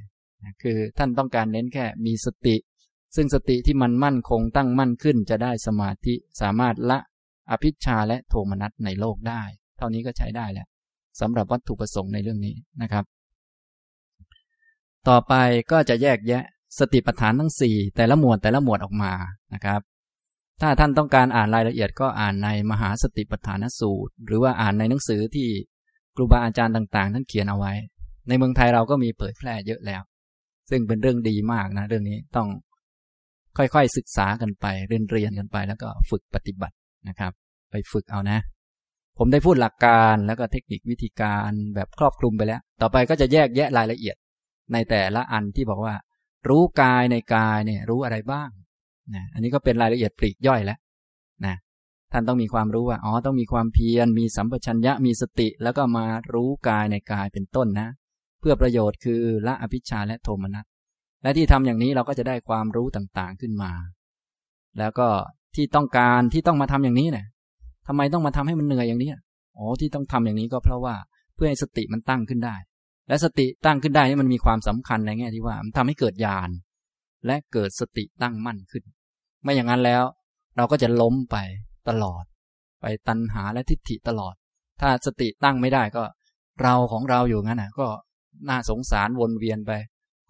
[0.63, 2.57] คือท่านต้องการเน้นแค่มีสติ
[3.17, 6.99] ซึ่งสติที่มันมั่นคงตั้งมั่นขึ้นจะได้สมาธิสามารถละ
[7.51, 9.43] อภิชาและโทมนัสในโลกได้
[9.79, 10.67] เท่านี้ก็ใช้ได้แล้ว
[11.21, 13.05] สำหรับวัตถุประสงค์ในเรื่องนี้นะครับ
[15.09, 15.35] ต่อไป
[15.71, 16.45] ก็จะแยกแยะ
[16.79, 19.13] สติปัฏฐานทั้งสี่แต่ละหมวดแต่ละหมวดออกมา
[19.55, 19.81] นะครับ
[20.61, 25.49] ถ้าท่านต้องการอ่านรายละเอียดก็อ่านในมหาสติปัฏฐานสูตร หรือว่าอ่านในหนังสือที่
[26.17, 27.73] ครูบาอาจารย์ต่างๆ ท่านเขียนเอาไว้
[28.29, 30.03] ในเมืองไทยเราก็มีเผยแพร่เยอะแล้ว
[30.71, 32.49] ซึ่งเป็นเรื่องดีมากนะเรื่องนี้ต้อง
[33.59, 36.77] ค่อยๆศึกษากันไปเรียนเรียนกันไปแล้วก็ฝึกปฏิบัติ
[37.09, 37.33] นะครับ
[37.71, 38.39] ไปฝึกเอานะ
[39.19, 44.17] ผมได้พูดหลักการแล้วก็เทคนิควิธีการแบบครอบคลุมไปแล้ว ต่อไปก็จะแยกแยะรายละเอียด
[44.73, 45.95] ในแต่ละอันที่บอกว่า
[46.49, 48.49] รู้กายในกายเนี่ยรู้อะไรบ้าง
[49.15, 50.79] นะอันนี้ก็เป็นรายละเอียดปลีกย่อยแล้ว
[51.47, 51.55] นะ
[52.13, 57.89] ท่านต้องมีความรู้ว่าอ๋อต้องมีความเพียรมีสัมปชัญญะมีสติ แล้วก็มารู้กายในกายเป็นต้นนะ
[58.41, 60.65] เพื่อประโยชน์คือละอภิชาและโทมนัส
[61.27, 63.73] และที่ทำอย่างนี้เราก็จะได้ความรู้ต่างๆขึ้นมา
[64.79, 65.09] แล้วก็
[65.55, 67.27] ที่ต้องการที่ต้องมาทำอย่างนี้เนี่ย
[67.87, 69.11] ทำไมต้องมาทำให้มันเหนื่อยอย่างนี้
[69.57, 70.95] อ๋อที่ต้องทำอย่างนี้ก็เพราะว่า
[71.35, 72.57] เพื่อให้สติมันตั้งขึ้นได้
[73.09, 76.51] และสติตั้งขึ้นได้นี่มันมีความสำคัญในแง่ที่ว่า มันทำให้เกิดญาณ
[77.27, 78.85] และเกิดสติตั้งมั่นขึ้น
[79.43, 80.03] ไม่อย่างนั้นแล้ว
[80.57, 81.37] เราก็จะล้มไป
[81.89, 82.25] ตลอด
[82.81, 84.35] ไปตัณหาและทิฏฐิตลอด
[84.81, 86.05] ถ้าสติตั้งไม่ได้ก็
[86.63, 87.87] เราของเราอยู่งั้นนะก็
[88.49, 89.73] น่าสงสารวนเวียนไป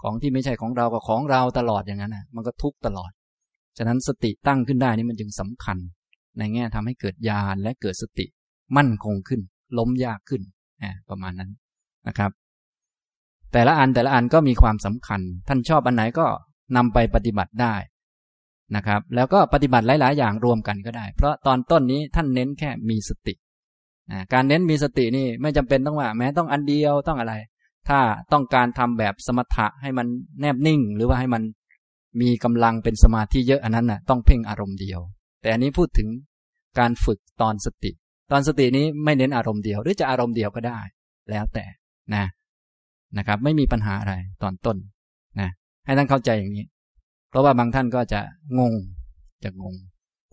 [0.03, 3.11] ของที่ไม่ใช่ของเราก็ของเราตลอดอย่างนั้นนะมันก็ทุกตลอด
[3.79, 5.79] ฉะนั้นสติตั้งขึ้นได้นี่มันจึงสำคัญ
[6.39, 8.27] ในแง่ทำให้เกิดญาณและเกิดสติ
[8.77, 9.41] มั่นคงขึ้น
[9.79, 10.43] ล้มยากขึ้น
[11.09, 11.51] ประมาณนั้น
[12.09, 12.31] นะครับ
[13.53, 16.27] แต่ละอันแต่ละอันก็มีความสำคัญ ท่านชอบอันไหนก็
[16.77, 17.75] นำไปปฏิบัติได้
[18.77, 23.35] นะครับ แล้วก็ปฏิบัติหลาย ๆ อย่างรวมกันก็ได้ เพราะตอนต้นนี้ท่านเน้นแค่มีสติ
[24.33, 27.35] การเน้นมีสตินี่ไม่จำเป็นต้องว่า แม้ต้องอันเดียวต้องอะไร
[27.89, 28.01] ถ้า
[28.33, 30.07] ต้องการทำแบบสมถะให้มัน
[30.41, 31.43] แนบนิ่ง หรือว่าให้มัน
[32.21, 35.01] มีกำลังเป็นสมาธิเยอะอันนั้นน่ะต้องเพ่งอารมณ์เดียว
[35.41, 36.09] แต่อันนี้พูดถึง
[36.79, 37.91] การฝึกตอนสติ
[38.33, 40.81] ตอนสตินี้ไม่เน้นอารมณ์เดียว หรือจะอารมณ์เดียวก็ได้
[41.31, 41.65] แล้วแต่
[42.15, 42.25] นะ
[43.19, 44.77] นะครับ ไม่มีปัญหาอะไรตอนต้น
[45.41, 45.51] นะ
[45.85, 46.67] ให้ท่านเข้าใจอย่างนี้
[47.31, 48.21] เพราะว่าบางท่านก็จะ
[48.59, 48.75] งง
[49.45, 49.75] จะงง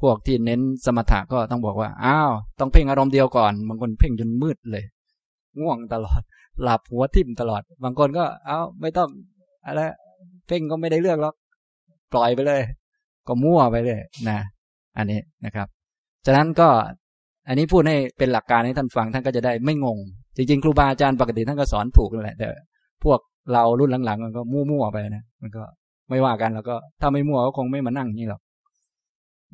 [0.01, 4.86] พวกที่เน้นสมถะก็ต้องบอกว่าอ้าวต้องเพ่งอารมณ์เดียวก่อนบางคนเพ่งจนมืดเลย
[5.62, 6.22] ง่วงตลอด
[6.64, 9.10] หลับหัวทิ่มตลอด บางคนก็ เอาไม่ต้อง
[9.66, 9.82] อะไร
[10.47, 11.36] เพ่งก็ไม่ได้เรื่องหรอก
[12.14, 12.62] ปล่อยไปเลย
[13.28, 13.99] ก็มั่วไปเลย
[14.30, 14.39] นะ
[14.97, 15.68] อันนี้นะครับ
[16.26, 16.70] ฉะนั้นก็
[17.47, 19.97] อันนี้พูดให้เป็นหลักการให้ท่านฟังท่านก็จะได้ไม่งง
[20.36, 22.47] จริงๆ ครูบาอาจารย์ปกติท่านก็สอนถูกนั่นแหละแต่
[23.04, 23.20] พวก
[23.54, 25.64] เรารุ่นหลังๆ มันก็มั่วๆไปนะมันก็
[26.10, 28.41] ไม่ว่ากันแล้วก็ถ้าไม่มั่วก็คงไม่มานั่งนี่หรอก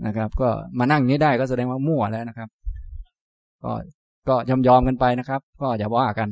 [0.06, 2.50] นะครับ ก็มานั่งนี้ได้ก็แสดงว่ามั่วแล้วนะครับ
[3.64, 3.72] ก็
[4.28, 6.30] ก็ยอมยอมกันไปนะครับ ก็อย่าว่ากัน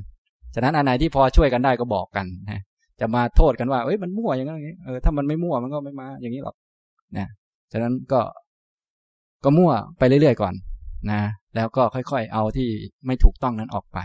[0.56, 2.62] ฉะนั้นอันไหนที่พอช่วยกันได้ก็บอกกันนะ
[3.00, 6.56] จะมาโทษกันว่าเอ้ยมันมั่วอย่างนี้เออถ้ามันไม่มั่วมันก็ไม่มาอย่างนี้หรอก
[7.18, 7.28] นะ
[7.72, 8.22] ฉะนั้นก็
[9.44, 10.54] ก็มั่วไปเรื่อยๆก่อน
[11.12, 11.22] นะ
[11.56, 12.70] แล้วก็ค่อยๆ เอาที่
[13.08, 14.00] ไม่ถูกต้องนั้นออกไป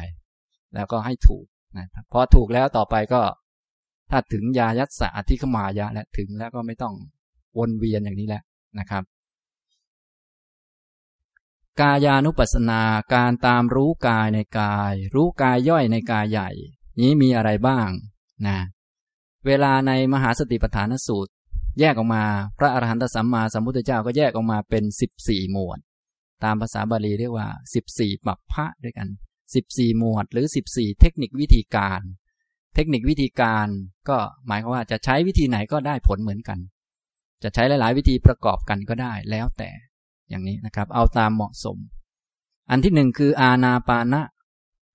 [0.74, 1.44] แล้วก็ให้ถูก
[1.78, 3.20] นะพอถูกแล้วต่อไปก็
[4.10, 6.94] ถ้าถึงยายัตสะอธิขมายะและถึงแล้วก็ไม่ต้อง
[7.58, 8.42] วนเวียนอย่างนี้แหละ
[8.78, 9.02] นะครับ
[11.80, 12.82] กายานุปัสสนา
[13.14, 16.50] การตามรู้กายในกาย รู้กายย่อยในกายใหญ่
[17.00, 17.88] นี้มีอะไรบ้าง
[18.46, 18.58] นะ
[19.46, 21.32] เวลาในมหาสติปัฏฐานสูตร
[21.80, 22.24] แยกออกมา
[22.58, 25.78] พระอรหันตสัมมาสัมพุทธเจ้าก็แยกออกมาเป็นสิบสี่หมวด
[26.44, 29.08] ตามภาษาบาลีเรียกว่าสิบสี่ปัปพะด้วยกัน
[29.54, 32.00] สิบสี่หมวด หรือสิบสี่เทคนิควิธีการ
[32.74, 33.66] เทคนิควิธีการ
[34.08, 36.58] ก็หมายความว่าจะใช้วิธีไหนก็ได้ผลเหมือนกัน
[37.42, 39.70] จะใช้หลาย ๆ วิธีประกอบกันก็ได้แล้วแต่
[40.32, 41.76] อย่างนี้นะครับ เอาตามเหมาะสม
[42.70, 44.22] อันที่หนึ่งคืออาณาปานะ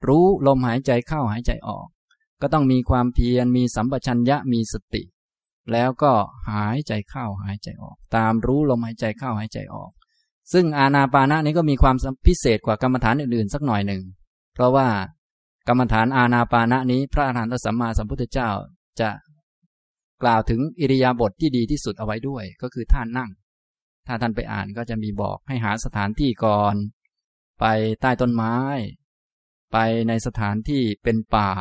[0.08, 1.88] รู้ลมหายใจเข้าหายใจออก
[2.42, 5.04] ก็ต้องมีความเพียรมีสัมปชัญญะมีสติ
[5.72, 6.14] แล้วก็
[6.52, 9.92] หายใจเข้าหายใจออก ตามรู้ลมหายใจเข้าหายใจออก
[10.54, 11.96] ซึ่งอาณาปานะนี้ก็มีความ
[12.28, 14.02] พิเศษกว่ากรรมฐานอื่นๆ สักหน่อยหนึ่ง
[14.54, 14.88] เพราะว่า
[15.68, 18.50] กรรมฐานอาณาปานะนี้ พระอรหันตสัมมาสัมพุทธเจ้า
[19.00, 19.10] จะ
[20.24, 23.30] กล่าวถึงอิริยาบถทที่ดีที่สุดเอาไว้ด้วย ก็คือท่านนั่ง
[24.08, 26.76] ถ้าท่านไปอ่านก็จะมีบอกให้หาสถานที่ก่อน
[27.60, 27.66] ไป
[28.02, 28.56] ใต้ต้นไม้
[29.72, 29.78] ไป
[30.08, 31.52] ในสถานที่เป็นป่า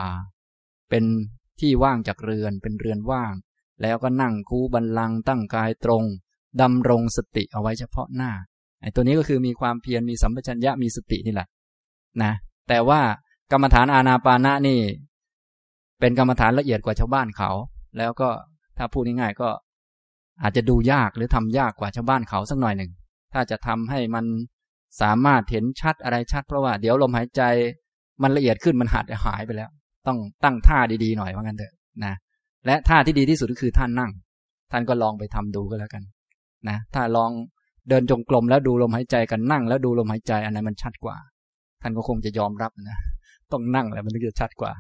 [0.90, 1.05] เป็น
[1.61, 3.32] ที่ว่างจากเรือนเป็นเรือนว่าง
[3.82, 6.05] แล้วก็นั่งคูบันลังตั้งกายตรง
[6.61, 8.32] ดำรงสติเอาไว้เฉพาะหน้า
[8.82, 11.49] ไอ้ตัวนี้ก็คือมีความเพียรมีสัมปชัญญะมีสตินี่แหละ
[12.22, 12.32] นะ
[12.68, 13.01] แต่ว่า
[13.53, 14.80] กรรมฐานอาณาปานะนี่
[16.01, 17.51] เป็นกรรมฐานละเอียดกว่าชาวบ้านเขา
[17.99, 18.28] แล้วก็
[18.78, 19.49] ถ้าพูดง่ายๆก็
[20.43, 22.91] อาจจะดูยากหรือทำยากกว่าชาวบ้านเขาสักหน่อยหนึ่ง
[23.32, 24.24] ถ้าจะทำให้มัน
[25.01, 27.43] สามารถเห็นชัดอะไรชัด เพราะว่าเดี๋ยวลมหายใจ
[28.22, 29.70] มันละเอียดขึ้นมันหัดหายไปแล้ว
[30.07, 31.72] ต้องตั้งท่าดีๆหน่อยว่างั้นเถอะ
[32.05, 32.14] นะ
[32.66, 34.11] และท่าที่ดีที่สุดก็คือท่านนั่ง
[34.72, 36.03] ท่านก็ลองไปทำดูก็แล้วกัน
[36.68, 37.30] นะ ถ้าลอง
[37.89, 41.16] เดินจงกรมแล้วดูลมหายใจกันนั่ง แล้วดูลมหายใจอันไหนมันชัดกว่า
[41.82, 42.99] ท่านก็คงจะยอมรับนะ
[43.53, 44.72] ต้องนั่งแล้วมันถึงจะชัดกว่า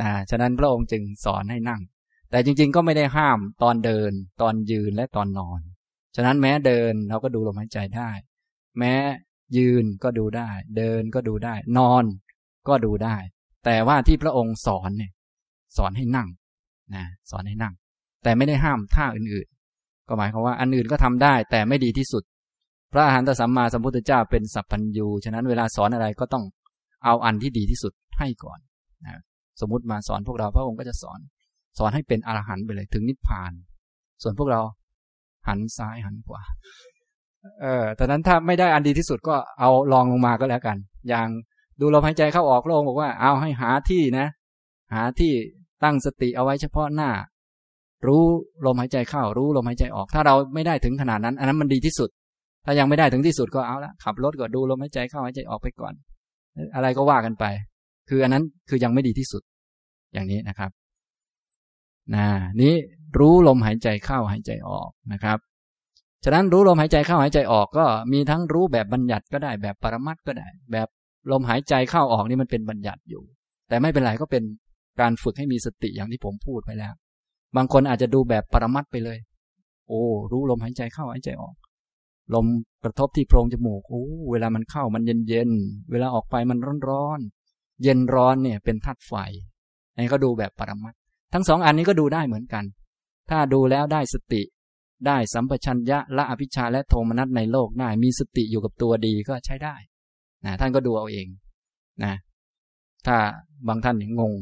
[0.00, 1.80] นะฉะนั้นพระองค์จึงสอนให้นั่ง
[2.30, 4.12] แต่จริง ๆ ก็ไม่ได้ห้ามตอนเดิน
[4.42, 5.60] ตอนยืนและตอนนอน
[6.16, 8.10] ฉะนั้นแม้เดินเราก็ดูลมหายใจได้
[8.78, 8.94] แม้
[9.56, 12.04] ยืนก็ดูได้ เดินก็ดูได้ นอน
[12.68, 13.16] ก็ดูได้
[13.64, 15.12] แต่ว่าที่พระองค์สอนเนี่ย
[15.76, 16.28] สอนให้นั่ง
[16.94, 17.74] นะสอนให้นั่ง
[18.22, 22.22] แต่ไม่ได้ห้ามท่าอื่นๆ ก็หมายความว่าอันอื่นก็ทำได้ แต่ไม่ดีที่สุด
[22.92, 26.44] พระอาหารตสัมมาสัมพุทธเจ้าเป็นสัพพัญญูฉะนั้นเวลาสอนอะไรก็ต้อง
[27.04, 28.58] เอาอันที่ดีที่สุดให้ก่อน
[29.04, 29.20] นะ
[29.60, 31.18] สมมติมาสอนพวกเราพระองค์ก็จะสอน
[31.78, 33.52] สอนให้เป็นอรหันต์ไปเลยถึงนิพพาน
[34.22, 34.60] ส่วนพวกเรา
[35.48, 36.42] หันซ้ายหันขวา
[37.60, 40.76] เออตอนนั้นถ้าไม่ได้อันดีที่สุดก็เอาลองลงมาก็แล้วกัน
[41.08, 41.28] อย่าง
[41.80, 44.26] ดูลมหายใจเข้าออกพระองบอกว่า เอาให้หาที่นะ
[44.94, 45.32] หาที่
[45.84, 47.10] ตั้งสติเอาไว้เฉพาะหน้า
[48.06, 48.24] รู้
[48.66, 52.10] ลมหายใจเข้า รู้ลมหายใจออก ถ้าเราไม่ได้ถึงขนาดนั้น อันนั้นมันดีที่สุด
[52.64, 55.94] ถ้ายังไม่ได้ถึงที่สุดก็เอาละขับรถก็ดูลมหายใจเข้าหายใจออกไปก่อน
[56.74, 57.44] อะไรก็ว่ากันไป
[58.08, 59.42] คืออันนั้นคือยังไม่ดีที่สุด
[60.14, 60.70] อย่างนี้นะครับ
[62.14, 62.26] นะ
[62.62, 62.74] นี้
[63.18, 65.38] รู้ลมหายใจเข้าหายใจออกนะครับ
[66.24, 70.88] ฉะนั้นรู้ลมหายใจเข้าหายใจออกก็มีทั้งรู้แบบบัญญัติก็ได้แบบปรมัตก็ได้ แบบ
[71.30, 73.22] ลมหายใจเข้าออกนี่มันเป็นบัญญัติอยู่
[73.68, 74.42] แต่ไม่เป็นไรก็เป็น
[75.00, 76.94] การฝึกให้มีสติอย่างที่ผมพูดไปแล้ว
[77.56, 79.18] บางคนอาจจะดูแบบปรมัตไปเลย
[79.88, 81.54] โอ้รู้ลมหายใจเข้าหายใจออก
[82.34, 82.46] ลม
[82.84, 85.50] กระทบที่โพรงจมูกโอ้เวลามันเข้ามันเย็นเย็น
[85.90, 87.20] เวลาออกไปมันร้อนร้อน
[87.82, 89.12] เย็นร้อนเนี่ยเป็นธาตุไฟ
[89.92, 90.94] อันนี้ก็ดูแบบปรมัต
[91.32, 92.64] ทั้งสองอันนี้ก็ดูได้เหมือนกัน
[93.30, 94.42] ถ้าดูแล้วได้สติ
[95.06, 99.74] ได้สัมปชัญญะละอภิชาและโทมนัสในโลกได้มีสติอยู่กับตัวดีก็ใช้ได้
[100.44, 101.26] นะท่านก็ดูเอาเอง
[102.04, 102.14] นะ
[103.06, 103.16] ถ้า
[103.68, 104.32] บางท่านงง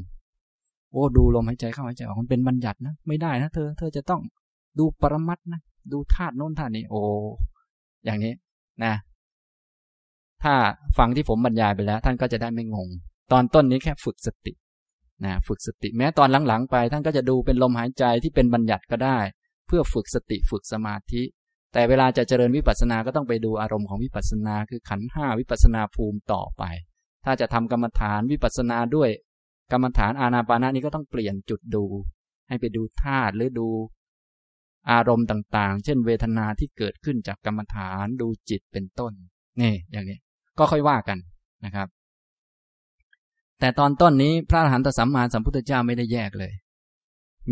[0.93, 4.21] โอ้ดูลมหายใจเข้าหายใจออกมันเป็นบัญญัตินะไม่ได้นะเธอ เธอจะต้อง
[4.79, 5.61] ดูปรมัตนะ
[5.93, 7.01] ดูธาตุโน้นธาตุนี้ โอ้
[8.05, 8.33] อย่างนี้
[8.85, 8.95] นะ
[10.43, 10.55] ถ้า
[10.99, 12.89] ฟังที่ผมบรรยายไปแล้ว ท่านก็จะได้ไม่งง
[13.33, 14.53] ตอนต้นนี้แค่ฝึกสติ
[15.25, 19.19] นะฝึกสติแม้ตอนหลังๆไป ท่านก็จะดูเป็นลมหายใจที่เป็นบัญญัติก็ได้
[19.67, 21.23] เพื่อฝึกสติฝึกสมาธิ
[21.73, 26.63] แต่เวลาจะเจริญวิปัสสนาก็ต้องไปดูอารมณ์ของวิปัสสนาคือขันห้าวิปัสสนาภูมิต่อไป
[27.25, 29.11] ถ้าจะทำกรรมฐานวิปัสสนาด้วย
[29.73, 31.85] กรรมฐานอานาปานานี้ก็ต้องเปลี่ยนจุดดู
[32.49, 33.69] ให้ไปดูธาตุหรือดู
[34.91, 39.13] อารมณ์ต่างๆ เช่น เวทนาที่เกิดขึ้นจากกรรมฐานดูจิตเป็นต้น
[39.61, 40.19] นี่อย่างนี้
[40.59, 41.19] ก็ค่อยว่ากัน
[41.65, 41.89] นะครับ
[43.61, 46.53] แต่ตอนต้นนี้พระอรหันตสัมมาสัมพุทธเจ้าไม่ได้แยกเลย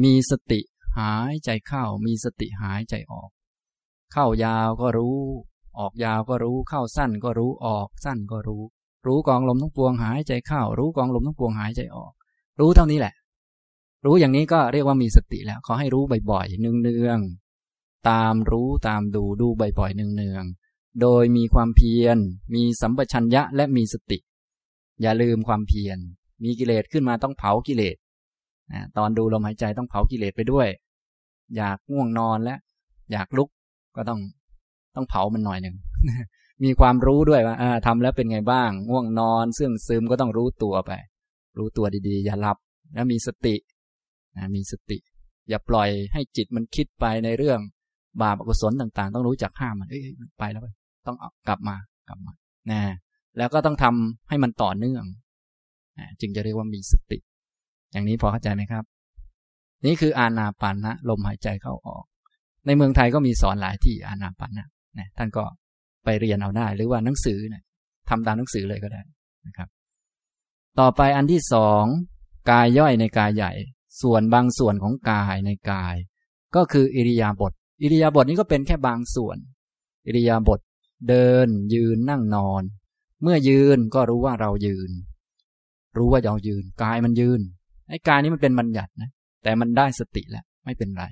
[0.02, 0.60] มีสติ
[0.98, 3.30] หายใจเข้า มีสติหายใจออก
[4.12, 5.16] เข้ายาวก็รู้
[5.78, 8.62] ออกยาวก็รู้ เข้าสั้นก็รู้ ออกสั้นก็รู้
[9.06, 12.12] รู้กองลมทั้งปวงหายใจเข้า รู้กองลมทั้งปวงหายใจออก
[12.60, 13.14] รู้เท่านี้แหละ
[14.04, 22.18] รู้อย่างนี้ก็เรียกว่ามีสติแล้ว ขอให้รู้บ่อยๆ เนืองๆ ตามรู้ตามดูดูบ่อยๆ เนืองๆ โดยมีความเพียร
[22.54, 24.18] มีสัมปชัญญะและมีสติ
[25.02, 25.98] อย่าลืมความเพียร
[26.44, 27.96] มีกิเลสขึ้นมาต้องเผากิเลส
[28.96, 30.68] ตอนดูลมหายใจต้องเผากิเลสไปด้วย
[31.56, 32.56] อยากง่วงนอนและ
[33.12, 33.48] อยากลุก
[33.96, 34.20] ก็ต้อง
[34.94, 35.76] ต้องเผามันหน่อยหนึ่ง
[36.64, 40.92] มีความรู้ด้วยว่าทำแล้วเป็นไงบ้าง ง่วงนอนเสื่องซึมก็ต้องรู้ตัวไป
[41.58, 42.58] รู้ตัวดีๆ อย่าหลับ
[42.94, 43.54] แล้วมีสติ
[44.54, 44.98] มีสติ
[45.48, 47.60] อย่าปล่อยให้จิตมันคิดไปในเรื่อง
[48.22, 50.02] บาปอกุศลต่าง ๆ ต้องรู้จักห้ามมันเอ้ย
[50.38, 50.66] ไปแล้วไป
[51.06, 51.16] ต้อง
[51.48, 51.76] กลับมา
[52.08, 52.32] กลับมา
[52.70, 52.80] นะ
[53.38, 55.04] แล้วก็ต้องทำให้มันต่อเนื่อง
[56.20, 57.18] จึงจะเรียกว่ามีสติ
[57.92, 58.84] อย่างนี้พอเข้าใจไหมครับ
[59.84, 62.04] นี่คืออานาปานะลมหายใจเข้าออก
[62.66, 64.66] ในเมืองไทยก็มีสอนหลายที่อานาปานะ
[64.98, 65.44] นะท่านก็
[66.04, 67.62] ไปเรียนเอาได้ หรือว่าหนังสือเนี่ย
[68.08, 69.02] ทำตามหนังสือเลยก็ได้
[69.46, 69.68] นะครับ
[70.80, 71.84] ต่อไปอันที่สอง
[72.50, 73.52] กายย่อยในกายใหญ่
[74.02, 75.96] ส่วนบางส่วนของกายในกาย
[76.56, 79.36] ก็คืออิริยาบถอิริยาบถนี้ก็เป็นแค่บางส่วน
[80.06, 80.60] อิริยาบถ
[81.08, 82.62] เดินยืนนั่งนอน
[83.22, 84.90] เมื่อยืนก็รู้ว่าเรายืน
[85.96, 87.40] รู้ว่าเรายืน กายมันยืน
[87.88, 89.10] ไอ้กายนี้มันเป็นบัญญัตินะ
[89.42, 91.04] แต่มันได้สติแล้วไม่เป็นไร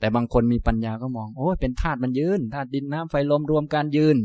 [0.00, 4.16] แต่บางคนมีปัญญาก็มองโอ้เป็นธาตุมันยืนธาตุดินน้ำไฟลมรวมการยืน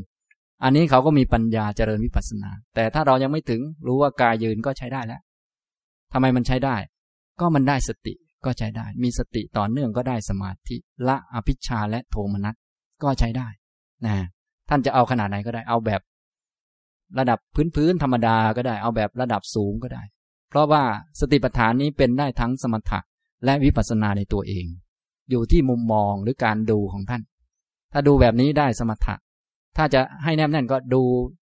[0.63, 5.21] อันนี้เขาก็มีปัญญาเจริญวิปัสสนา แต่ถ้าเรายังไม่ถึงรู้ว่ากายยืนก็ใช้ได้แล้ว
[6.13, 6.75] ทำไมมันใช้ได้
[7.39, 8.13] ก็มันได้สติ
[8.45, 10.77] ก็ใช้ได้ มีสติต่อเนื่องก็ได้สมาธิ
[11.07, 12.55] ละอภิชาและโทมนัส
[13.03, 13.47] ก็ใช้ได้
[14.05, 14.15] นะ
[14.69, 16.01] ท่านจะเอาขนาดไหนก็ได้เอาแบบ
[17.18, 17.39] ระดับ
[17.76, 20.03] พื้นๆธรรมดาก็ได้ เอาแบบระดับสูงก็ได้
[20.49, 20.84] เพราะว่า
[21.20, 22.99] สติปัฏฐานนี้เป็นได้ทั้งสมถะ
[23.45, 24.66] และวิปัสสนาในตัวเอง
[25.30, 27.22] อยู่ที่มุมมองหรือการดูของท่าน
[27.93, 29.16] ถ้าดูแบบนี้ได้สมถะ
[29.78, 31.01] ถ้าจะให้แนบแน่นก็ดู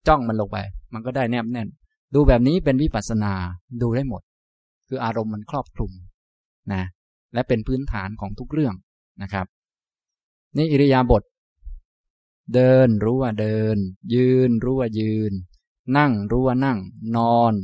[0.08, 0.58] จ้องมันลงไป
[0.94, 1.68] มันก็ได้แนบแน่น
[2.14, 3.32] ดูแบบนี้เป็นวิปัสสนา
[3.82, 4.22] ดูได้หมด
[4.88, 5.92] คืออารมณ์มันครอบคลุม
[6.72, 6.82] นะ
[7.34, 8.74] และเป็นพื้นฐานของทุกเรื่อง
[9.22, 9.46] นะครับ
[10.56, 11.22] นี่อิริยาบถ
[12.54, 13.76] เดินรู้ว่าเดิน
[14.14, 15.32] ยืนรู้ว่ายืน
[15.98, 16.78] นั่งรู้ว่านั่ง
[17.16, 17.54] นอน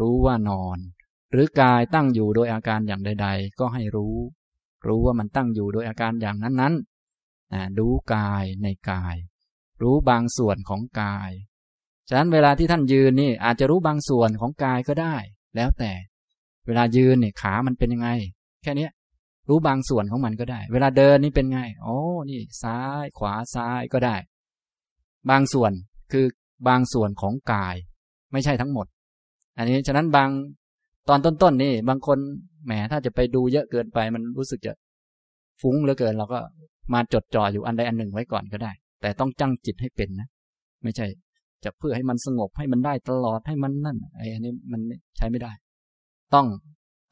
[0.00, 0.78] รู้ว่านอน
[1.30, 4.16] หรือกายตั้งอยู่โดยอาการอย่างใด ๆ ก็ให้รู้
[4.86, 9.16] รู้ว่ามันตั้งอยู่โดยอาการอย่างนั้นๆดูกายในกาย
[9.82, 11.30] รู้บางส่วนของกาย
[12.08, 15.16] ฉะนั้นเวลาที่ท่านยืนนี่อาจจะรู้บางส่วนของกายก็ได้
[15.56, 15.92] แล้วแต่
[16.66, 18.08] เวลายืนเนี่ยขามันเป็นยังไง
[18.62, 18.88] แค่นี้
[19.48, 21.98] รู้บางส่วนของมันก็ได้ เวลาเดินนี่เป็นไง โอ้
[22.30, 24.16] นี่ซ้ายขวาซ้ายก็ได้
[25.30, 25.72] บางส่วน
[26.12, 26.26] คือ
[26.68, 27.76] บางส่วนของกาย
[28.32, 28.86] ไม่ใช่ทั้งหมด
[29.56, 30.28] อันนี้ฉะนั้นบาง
[31.08, 32.18] ตอนต้นๆนี่ บางคน
[32.64, 34.72] แหมถ้าจะไปดูเยอะเกินไป มันรู้สึกจะ
[35.60, 36.40] ฟุ้งเหลือเกิน เราก็
[36.92, 40.28] มาจดจ่ออยู่อันใดอันหนึ่งไว้ก่อนก็ได้ แต่ต้องจังจิตให้เป็นนะ
[40.82, 41.06] ไม่ใช่
[41.64, 44.80] จะเพื่อให้มันสงบให้มันได้ตลอดให้มันนั่นไอ้อันนี้มัน
[45.16, 45.52] ใช้ไม่ได้
[46.34, 46.46] ต้อง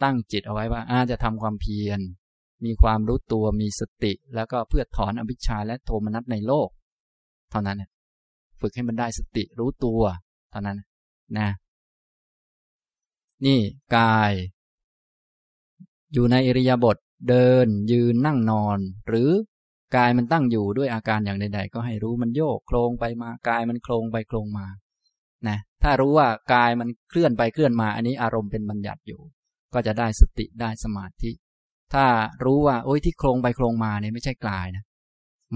[0.03, 2.01] ตั้งจิตเอาไว้ว่าอาจะทำความเพียร
[2.65, 6.69] มีความรู้ตัวมีสติ แล้วก็เพื่อถอนอภิชาและโทมนัสในโลก
[7.51, 7.91] เท่านั้นเนี่ย
[8.61, 10.01] ฝึกให้มันได้สติรู้ตัว
[10.51, 10.79] เท่านั้น
[11.39, 11.49] นะ
[13.47, 13.61] นี่
[13.97, 14.33] กาย
[16.13, 16.97] อยู่ในอิริยาบถ
[17.29, 18.79] เดิน ยืนนั่งนอน
[19.09, 19.31] หรือ
[19.97, 24.67] กายมันตั้งอยู่ด้วยอาการอย่างใด ๆ ก็ให้รู้มันโยกโครงไปมากายมันโครงไปโครงมา
[25.49, 29.21] นะถ้ารู้ว่ากายมันเคลื่อนไปเคลื่อนมา อันนี้อารมณ์เป็นบัญญัติอยู่
[29.75, 31.33] ก็จะได้สติได้สมาธิ
[31.95, 32.07] ถ้า
[32.45, 34.85] รู้ว่าโอ้ยที่โครงไปโครงมาเนี่ยไม่ใช่กายนะ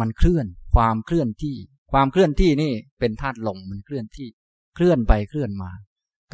[0.01, 1.57] มันเคลื่อนความเคลื่อนที่
[1.93, 4.29] ความเคลื่อนที่นี่เป็นธาตุลมมันเคลื่อนที่
[4.75, 5.71] เคลื่อนไปเคลื่อนมา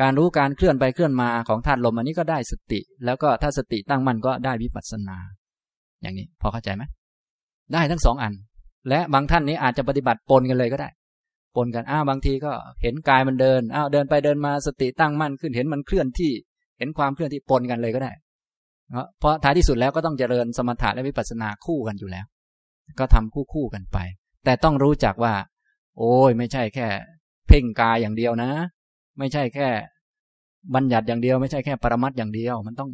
[0.00, 5.16] การรู้การเคลื่อนไปเคลื่อนมาของธาตุลมอันนี้ก็ได้สติ แล้วก็ถ้าสติตั้งมั่นก็ได้วิปัสสนา
[6.02, 6.82] อย่างนี้พอเข้าใจไหม
[7.72, 8.32] ได้ทั้งสองอัน
[8.88, 10.88] และบางท่านนี้อาจจะปฏิบัติปนกันเลยก็ได้
[11.56, 12.52] ปนกันอ้าวบางทีก็
[12.82, 16.32] เห็นกายมันเดินอ้าวเดินไปเดินมาสติตั้งมั่นขึ้นเห็นมันเคลื่อนที่
[16.78, 18.12] เห็นความเคลื่อนที่ปนกันเลยก็ได้
[19.18, 22.26] เพราะท้ายที่สุดแล้วก็ต้องเจริญสมถะและวิปัสสนาคู่กันอยู่แล้ว
[23.00, 23.98] ก็ทำคู่คู่กันไป
[24.44, 25.34] แต่ต้องรู้จักว่า
[25.98, 26.86] โอ้ยไม่ใช่แค่
[27.48, 28.50] เพ่งกายอย่างเดียวนะ
[29.18, 29.68] ไม่ใช่แค่
[30.74, 32.90] บัญญัติอย่างเดียว ไม่ใช่แค่ปรมัตอย่างเดียว มันต้อง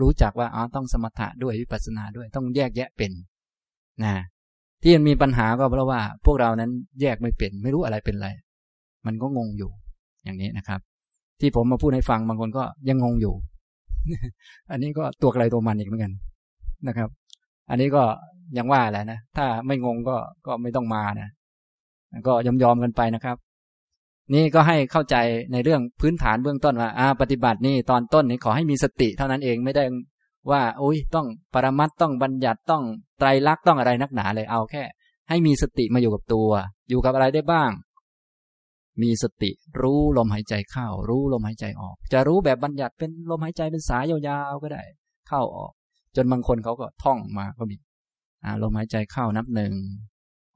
[0.00, 3.12] รู้จักว่าอ๋อต้องสมถะด้วยวิปัสสนาด้วยต้องแยกแยะเป็น
[4.04, 4.14] นะ
[4.82, 6.70] ที่มันมีปัญหาก็เพราะว่า พวกเรานั้น
[7.00, 8.28] แยกไม่เป็นไม่รู้อะไรเป็นอะไร
[9.06, 9.70] มันก็งงอยู่
[10.24, 10.80] อย่างนี้นะครับ
[11.40, 13.34] ที่ผมมาพูดให้ฟังบางคนก็ยังงงอยู่
[14.70, 16.12] อันนี้ก็ตัวอะไรตัวมันอีกเหมือนกัน
[16.88, 17.08] นะครับ
[17.70, 18.02] อันนี้ก็
[18.56, 21.28] ยังว่าแหละนะ ถ้าไม่งงก็ก็ไม่ต้องมานะ
[22.26, 23.36] ก็ยอมยอมกันไปนะครับ
[24.34, 25.16] นี่ก็ให้เข้าใจ
[25.52, 29.84] ในเรื่องพื้นฐานเบื้องต้นว่าอาปฏิบัตินี่ตอนต้นนี่ขอให้มีสติเท่านั้นเองไม่ได้
[30.50, 32.82] ว่าอุ้ยต้องปรมัตต้องบัญญัติต้อง
[33.18, 34.82] ไตรลักษณ์ต้องอะไรนักหนาเลยเอาแค่
[35.28, 36.50] ให้มีสติมาอยู่กับตัว
[36.88, 37.70] อยู่กับอะไรได้บ้าง
[39.02, 39.50] มีสติ
[39.82, 44.82] รู้ลมหายใจเข้า รู้ลมหายใจออก จะรู้แบบบัญญัติเป็นลมหายใจเป็นสายยาวๆก็ได้
[45.28, 45.72] เข้าออก
[46.16, 47.76] จนบางคนเขาก็ท่องมาก็มี
[48.62, 49.72] ลมหายใจเข้านับหนึ่ง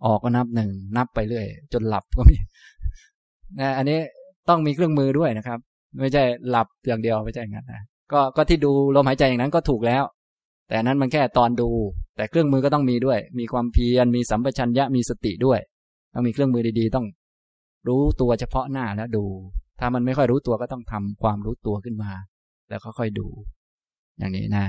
[0.04, 2.36] ออกก็นับหนึ่ง นับไปเรื่อย จนหลับก็มี
[3.60, 3.98] นะอันนี้
[4.48, 5.58] ต้องมีเครื่องมือด้วยนะครับ
[6.00, 10.04] ไม่ใช่หลับอย่างเดียวไม่ใช่งั้นนะก็ก็ที่ดูลมหายใจอย่างนั้นก็ถูกแล้ว
[10.68, 11.68] แต่นั้นมันแค่ตอนดู
[12.16, 15.60] แต่เครื่องมือก็ต้องมีด้วย มีความเพียรมีสัมปชัญญะมีสติด้วย
[16.14, 17.06] ต้องมีเครื่องมือดีๆ ต้อง
[17.88, 19.24] รู้ตัวเฉพาะหน้าแล้วดู
[19.80, 22.12] ถ้ามันไม่ค่อยรู้ตัวก็ต้องทำความรู้ตัวขึ้นมา
[22.68, 23.26] แล้วค่อยดู
[24.18, 24.66] อย่างนี้นะ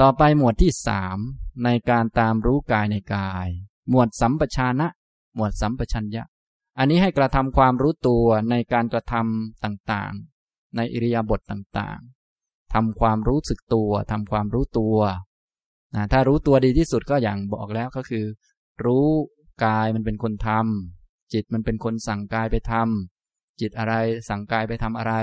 [0.00, 1.18] ต่อไปหมวดที่สาม
[1.64, 3.48] ในการตามรู้กายในกาย
[3.90, 4.88] หมวดสัมปชานะ
[5.34, 6.24] หมวดสัมปชัญญะ
[6.78, 14.98] อันนี้ให้กระทำความรู้ตัวในการกระทำต่างๆ ในอิริยาบถต่างๆทำความรู้สึกตัวทำความรู้ตัว
[15.94, 18.24] นะถ้ารู้ตัวดีที่สุดก็อย่างบอกแล้วก็คือ
[18.84, 19.06] รู้
[19.64, 23.94] กายมันเป็นคนทำจิตมันเป็นคนสั่งกายไปทำจิตอะไร
[24.28, 25.14] สั่งกายไปทำอะไร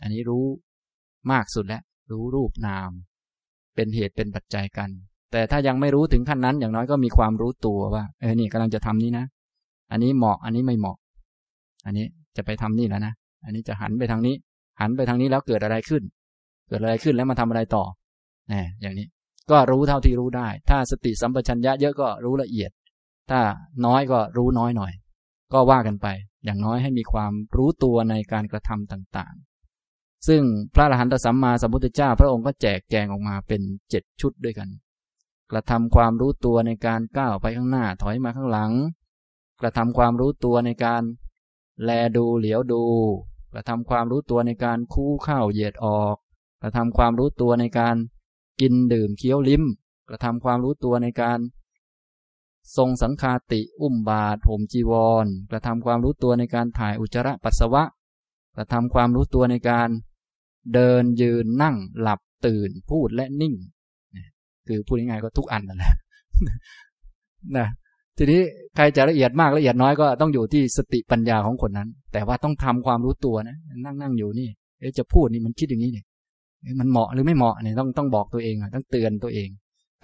[0.00, 0.44] อันนี้รู้
[1.30, 2.90] มากสุดแล้วรู้รูปนาม
[3.74, 4.90] เป็นเหตุเป็นปัจจัยกัน
[5.32, 9.24] แต่ถ้ายังไม่รู้ถึงขั้นนั้น อย่างน้อยก็มีความรู้ตัวว่า เออนี่กำลังจะทำนี้นะ
[9.90, 10.96] อันนี้เหมาะ อันนี้ไม่เหมาะ
[11.84, 12.06] อันนี้
[12.36, 13.12] จะไปทำนี่แล้วนะ
[13.44, 14.34] อันนี้จะหันไปทางนี้
[14.80, 16.02] หันไปทางนี้แล้วเกิดอะไรขึ้น
[16.68, 17.84] เกิดอะไรขึ้นแล้วมาทำอะไรต่อ
[18.48, 19.06] แน่อย่างนี้
[19.50, 22.70] ก็รู้เท่าที่รู้ได้ ถ้าสติสัมปชัญญะเยอะก็รู้ละเอียด
[23.30, 23.40] ถ้า
[23.86, 24.92] น้อยก็รู้น้อยหน่อย
[25.52, 26.06] ก็ว่ากันไป
[26.44, 29.34] อย่างน้อยให้มีความรู้ตัวในการกระทำต่าง
[30.28, 30.42] ซึ่ง
[30.74, 33.60] พระอรหันตสัมมาสัมพุทธเจ้า พระองค์ก็แจกแจงออกมาเป็น
[33.90, 34.68] เจ็ดชุดด้วยกัน
[35.50, 38.72] กระทำความรู้ตัวในการก้าวไปข้างหน้าถอยมาข้างหลัง
[39.60, 41.02] กระทำความรู้ตัวในการ
[41.82, 42.82] แลดูเหลียวดู
[43.52, 46.16] กระทำความรู้ตัวในการคู่เข้าเหยียดออก
[46.62, 47.96] กระทำความรู้ตัวในการ
[48.60, 49.62] กินดื่มเคี้ยวลิ้ม
[50.08, 51.38] กระทำความรู้ตัวในการ
[52.76, 54.92] ทรงสังคาติอุ้มบาทห่มจีว
[55.24, 57.84] ร กระทำความรู้ตัวในการถ่ายอุจจาระปัสสาวะ
[58.56, 59.88] กระทำความรู้ตัวในการ
[60.74, 63.54] เดินยืนนั่งหลับตื่นพูดและนิ่ง
[64.68, 65.94] คือพูดง่ายๆก็ทุกอันนั่นแหละ
[67.56, 67.66] นะ
[68.18, 68.40] ทีนี้
[68.76, 74.48] ใครจะละเอียดมากละเอียดน้อยก็ต้องอยู่ที่สติปัญญาของคนนั้น แต่ว่าต้องทำความรู้ตัวนะนั่งนั่งอยู่นี่
[74.80, 76.06] เอจะพูดนี่มันคิดอย่างนี้เนี่ย
[76.80, 79.48] มันเหมาะหรือไม่เหมาะเนี่ยต้องต้องบอกตัวเองต้องเตือนตัวเอง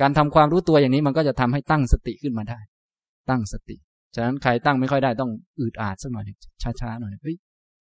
[0.01, 2.59] การทำความรู้ตัวอย่างนี้มันก็จะทำให้ตั้งสติขึ้นมาได้
[3.31, 3.77] ตั้งสติ
[4.15, 5.31] ฉะนั้นใครตั้งไม่ค่อยได้ต้อง
[5.61, 6.25] อืดอาดสักหน่อย
[6.81, 7.37] ช้าๆหน่อยเฮ้ย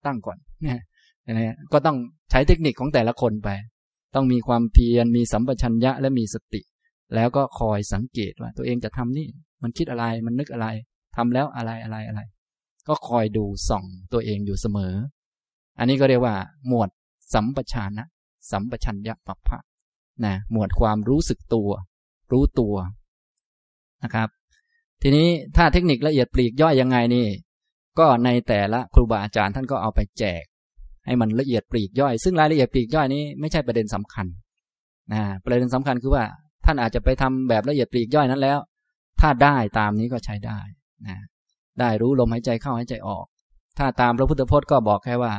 [0.06, 0.82] ตั้งก่อนเนี่ย
[1.28, 1.98] อะก็ต้อง
[2.32, 3.50] ใช้เทคนิคของแต่ละคนไป
[4.16, 6.62] ต้องมีความเพียรมีสัมปชัญญะและมีสติ
[7.16, 9.28] แล้วก็คอยสังเกตว่า ตัวเองจะทำนี่
[9.64, 10.68] มันคิดอะไรมันนึกอะไร
[11.16, 12.22] ทำแล้วอะไรอะไรอะไร
[12.88, 14.94] ก็คอยดูส่องตัวเองอยู่เสมอ
[15.80, 16.36] อันนี้ก็เรียกว่า
[16.68, 16.90] หมวด
[17.34, 18.06] สัมปชานะ
[18.52, 19.60] สัมปชัญญะปัปพะ
[20.26, 21.70] นะหมวดความรู้สึกตัว
[22.32, 22.76] รู้ตัว
[24.04, 24.30] นะครับ
[25.02, 27.28] ทีนี้ถ้าเทคนิคละเอียดปลีกย่อยยังไงนี่
[28.00, 30.44] ก็ในแต่ละครูบาอาจารย์ท่านก็เอาไปแจก
[31.06, 34.26] ให้มันละเอียดปลีกย่อย ซึ่งรายละเอียดปลีกย่อยนี้ไม่ใช่ประเด็นสำคัญ
[35.14, 36.24] นะประเด็นสำคัญคือว่า
[36.66, 38.60] ท่านอาจจะไปทำแบบละเอียดปลีกย่อยนั้นแล้ว
[39.20, 40.60] ถ้าได้ตามนี้ก็ใช้ได้
[41.08, 41.18] นะ
[41.80, 43.26] ได้รู้ลมหายใจเข้าหายใจออก
[43.78, 45.34] ถ้าตามพระพุทธพจน์ก็บอกแค่ว่า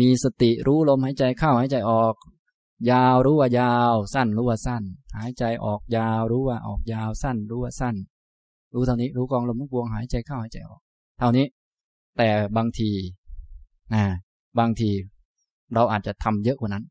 [0.00, 2.14] มีสติรู้ลมหายใจเข้าหายใจออก
[2.90, 4.82] ยาวรู้ว่ายาว สั้นรู้ว่าสั้น
[5.16, 7.96] หายใจออกยาวรู้ว่าออกยาวสั้นรู้ว่าสั้น
[8.74, 10.80] รู้เท่านี้รู้กองลมทุกวงหายใจเข้าหายใจออก
[11.18, 11.46] เท่านี้
[12.18, 12.90] แต่บางที
[13.94, 14.04] นะ
[14.58, 14.90] บางที
[15.74, 16.84] เราอาจจะทำเยอะกว่านั้น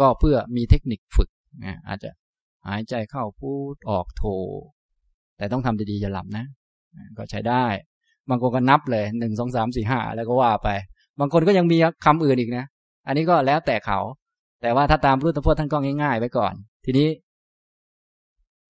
[0.00, 1.30] ก็เพื่อมีเทคนิคฝึก
[1.64, 2.10] นะอาจจะ
[2.66, 4.24] หายใจเข้าพูดออกโท
[5.36, 6.44] แต่ต้องทำดีๆอย่าหลับนะ
[7.18, 7.64] ก็ใช้ได้
[8.28, 10.68] บางคนก็นับเลยหนึ่งสองสามสี่ห้าแล้วก็ว่าไป
[11.20, 12.66] บางคนก็ยังมีคำอื่นอีกนะ
[13.06, 14.00] อันนี้ก็แล้วแต่เขา
[14.62, 16.54] แต่ว่าถ้าตามรูตพจน์ท่านก็ง่ายๆไว้ก่อน
[16.84, 17.08] ทีนี้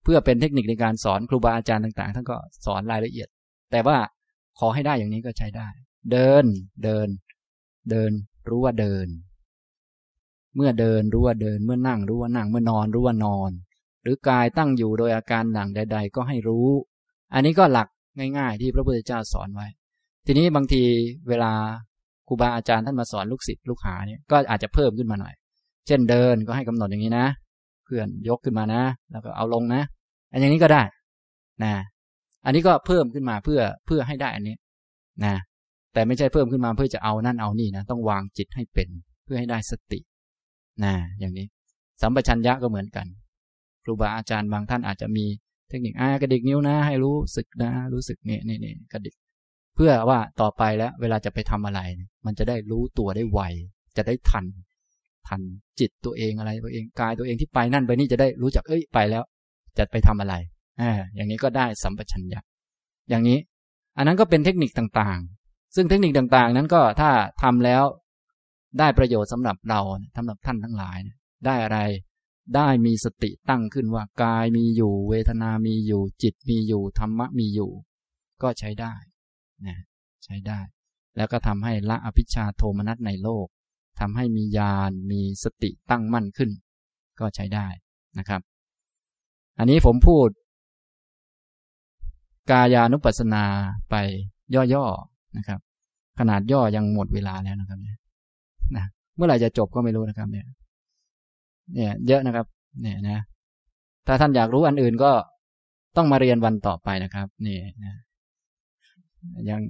[0.02, 2.36] เพื่อเป็นเทคนิคในการสอนครูบาอาจารย์ต่าง ๆ ท่านก็
[2.66, 3.28] สอนรายละเอียด
[3.72, 3.96] แต่ว่า
[4.58, 5.68] ขอให้ได้อย่างนี้ก็ใช้ได้
[6.12, 6.44] เดิน
[6.84, 7.08] เดิน
[7.90, 8.10] เดิน
[8.50, 9.06] รู้ว่าเดิน
[10.56, 13.50] เมื่อเดินรู้ว่าเดิน เมื่อนั่งรู้ว่านั่ง เมื่อนอนรู้ว่านอน
[14.02, 16.68] หรือกายตั้งอยู่โดยอาการหนังใด ๆ ก็ให้รู้
[17.34, 17.88] อันนี้ก็หลัก
[18.38, 19.66] ง่าย ๆ ที่พระพุทธเจ้าสอนไว้
[20.26, 20.82] ทีนี้บางที
[21.28, 21.52] เวลา
[22.28, 25.34] ครูบาอาจารย์ท่านมาสอนลูกศิษย์ลูกหาเนี่ยก็อาจจะเพิ่มขึ้นมาหน่อย
[25.86, 27.26] เช่นเดินก็ให้กำหนดอย่างนี้นะ
[27.84, 29.82] เพื่อนยกขึ้นมานะ แล้วก็เอาลงนะ
[30.32, 30.82] อันอย่างนี้ก็ได้
[31.64, 31.72] นะ
[32.44, 34.56] อันนี้ก็เพิ่มขึ้นมาเพื่อเพื่อให้ได้อันนี้
[35.24, 35.34] นะ
[35.96, 38.88] แต่ไม่ใช่เพิ่มขึ้นมาเพื่อจะเอานั่นเอานี่นะต้องวางจิตให้เป็น
[39.24, 40.00] เพื่อให้ได้สติ
[40.84, 41.46] นะอย่างนี้
[42.02, 43.06] สัมปชัญญะก็เหมือนกัน
[43.84, 45.24] ครูบาอาจารย์บางท่านอาจจะมี
[45.68, 49.14] เทคนิคอ่ากระดิกนิ้วนะ ให้รู้สึกนะ รู้สึกเนี่ยเนี่ยเนี่ยกระดิก
[49.74, 51.80] เพื่อว่าต่อไปแล้ว เวลาจะไปทำอะไร
[52.26, 53.40] มันจะได้รู้ตัวได้ไว
[53.96, 54.44] จะได้ทัน
[55.28, 55.40] ทัน
[55.80, 59.22] จิตตัวเองอะไรตัวเองกายตัวเองที่ไปนั่นไปนี่จะได้รู้จักเอ้ยไปแล้ว
[59.78, 60.34] จะไปทำอะไร
[60.80, 62.40] อ่าอย่างนี้ก็ได้สัมปชัญญะ
[63.10, 63.38] อย่างนี้
[63.96, 65.20] อันนั้นก็เป็นเทคนิคต่าง
[65.74, 67.10] ซึ่งเทคนิคต่างๆ นั้นก็ถ้า
[67.42, 67.84] ทำแล้ว
[68.78, 69.80] ได้ประโยชน์สำหรับเรา
[70.16, 70.98] สำหรับท่านทั้งหลาย
[71.46, 71.78] ได้อะไร
[72.56, 77.70] ได้มีสติตั้งขึ้นว่ากายมีอยู่ เวทนามีอยู่ จิตมีอยู่ธรรมะมีอยู่
[78.42, 78.94] ก็ใช้ได้
[79.66, 79.78] นะ
[80.24, 80.60] ใช้ได้
[81.16, 83.46] แล้วก็ทำให้ละอภิชาโทมนัสในโลก
[84.00, 86.50] ทำให้มีญาณมีสติตั้งมั่นขึ้น
[87.20, 87.66] ก็ใช้ได้
[88.18, 88.40] นะครับ
[89.58, 90.28] อันนี้ผมพูด
[92.50, 93.44] กายานุปัสสนา
[93.90, 93.94] ไป
[94.74, 95.60] ย่อๆ นะครับ
[96.18, 97.98] ขนาดย่อยังหมดเวลาแล้วนะครับเนี่ย
[98.76, 98.84] นะ
[99.16, 100.46] เมื่อไหร่จะจบก็ไม่รู้นะครับ เนี่ย
[101.74, 102.46] เนี่ย เยอะนะครับ
[102.82, 103.18] เนี่ยนะ
[104.06, 105.12] ถ้าท่านอยากรู้อันอื่นก็
[105.96, 107.94] ต้องมาเรียนวันต่อไปนะครับ นี่นะ
[109.50, 109.60] ยัง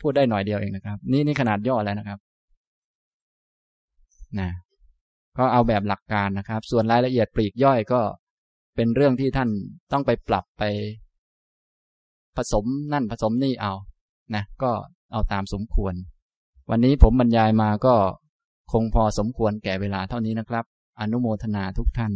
[0.00, 2.18] พูดได้หน่อยเดียวเองนะครับ นี่นี่ขนาดย่อแล้วนะครับ
[4.40, 4.50] นะ
[5.38, 8.00] ก็เอาแบบหลักการนะครับ ส่วนรายละเอียดปลีกย่อยก็
[8.76, 9.48] เป็นเรื่องที่ท่าน
[9.92, 10.62] ต้องไปปรับไป
[12.36, 13.72] ผสมนั่นผสมนี่เอา
[14.34, 14.72] นะก็
[15.12, 15.94] เอาตามสมควร
[16.70, 17.94] วันนี้ผมบรรยายมาก็
[18.72, 20.64] คงพอสมควรแก่เวลาเท่านี้นะครับ
[21.00, 22.12] อนุโมทนาทุกท่าน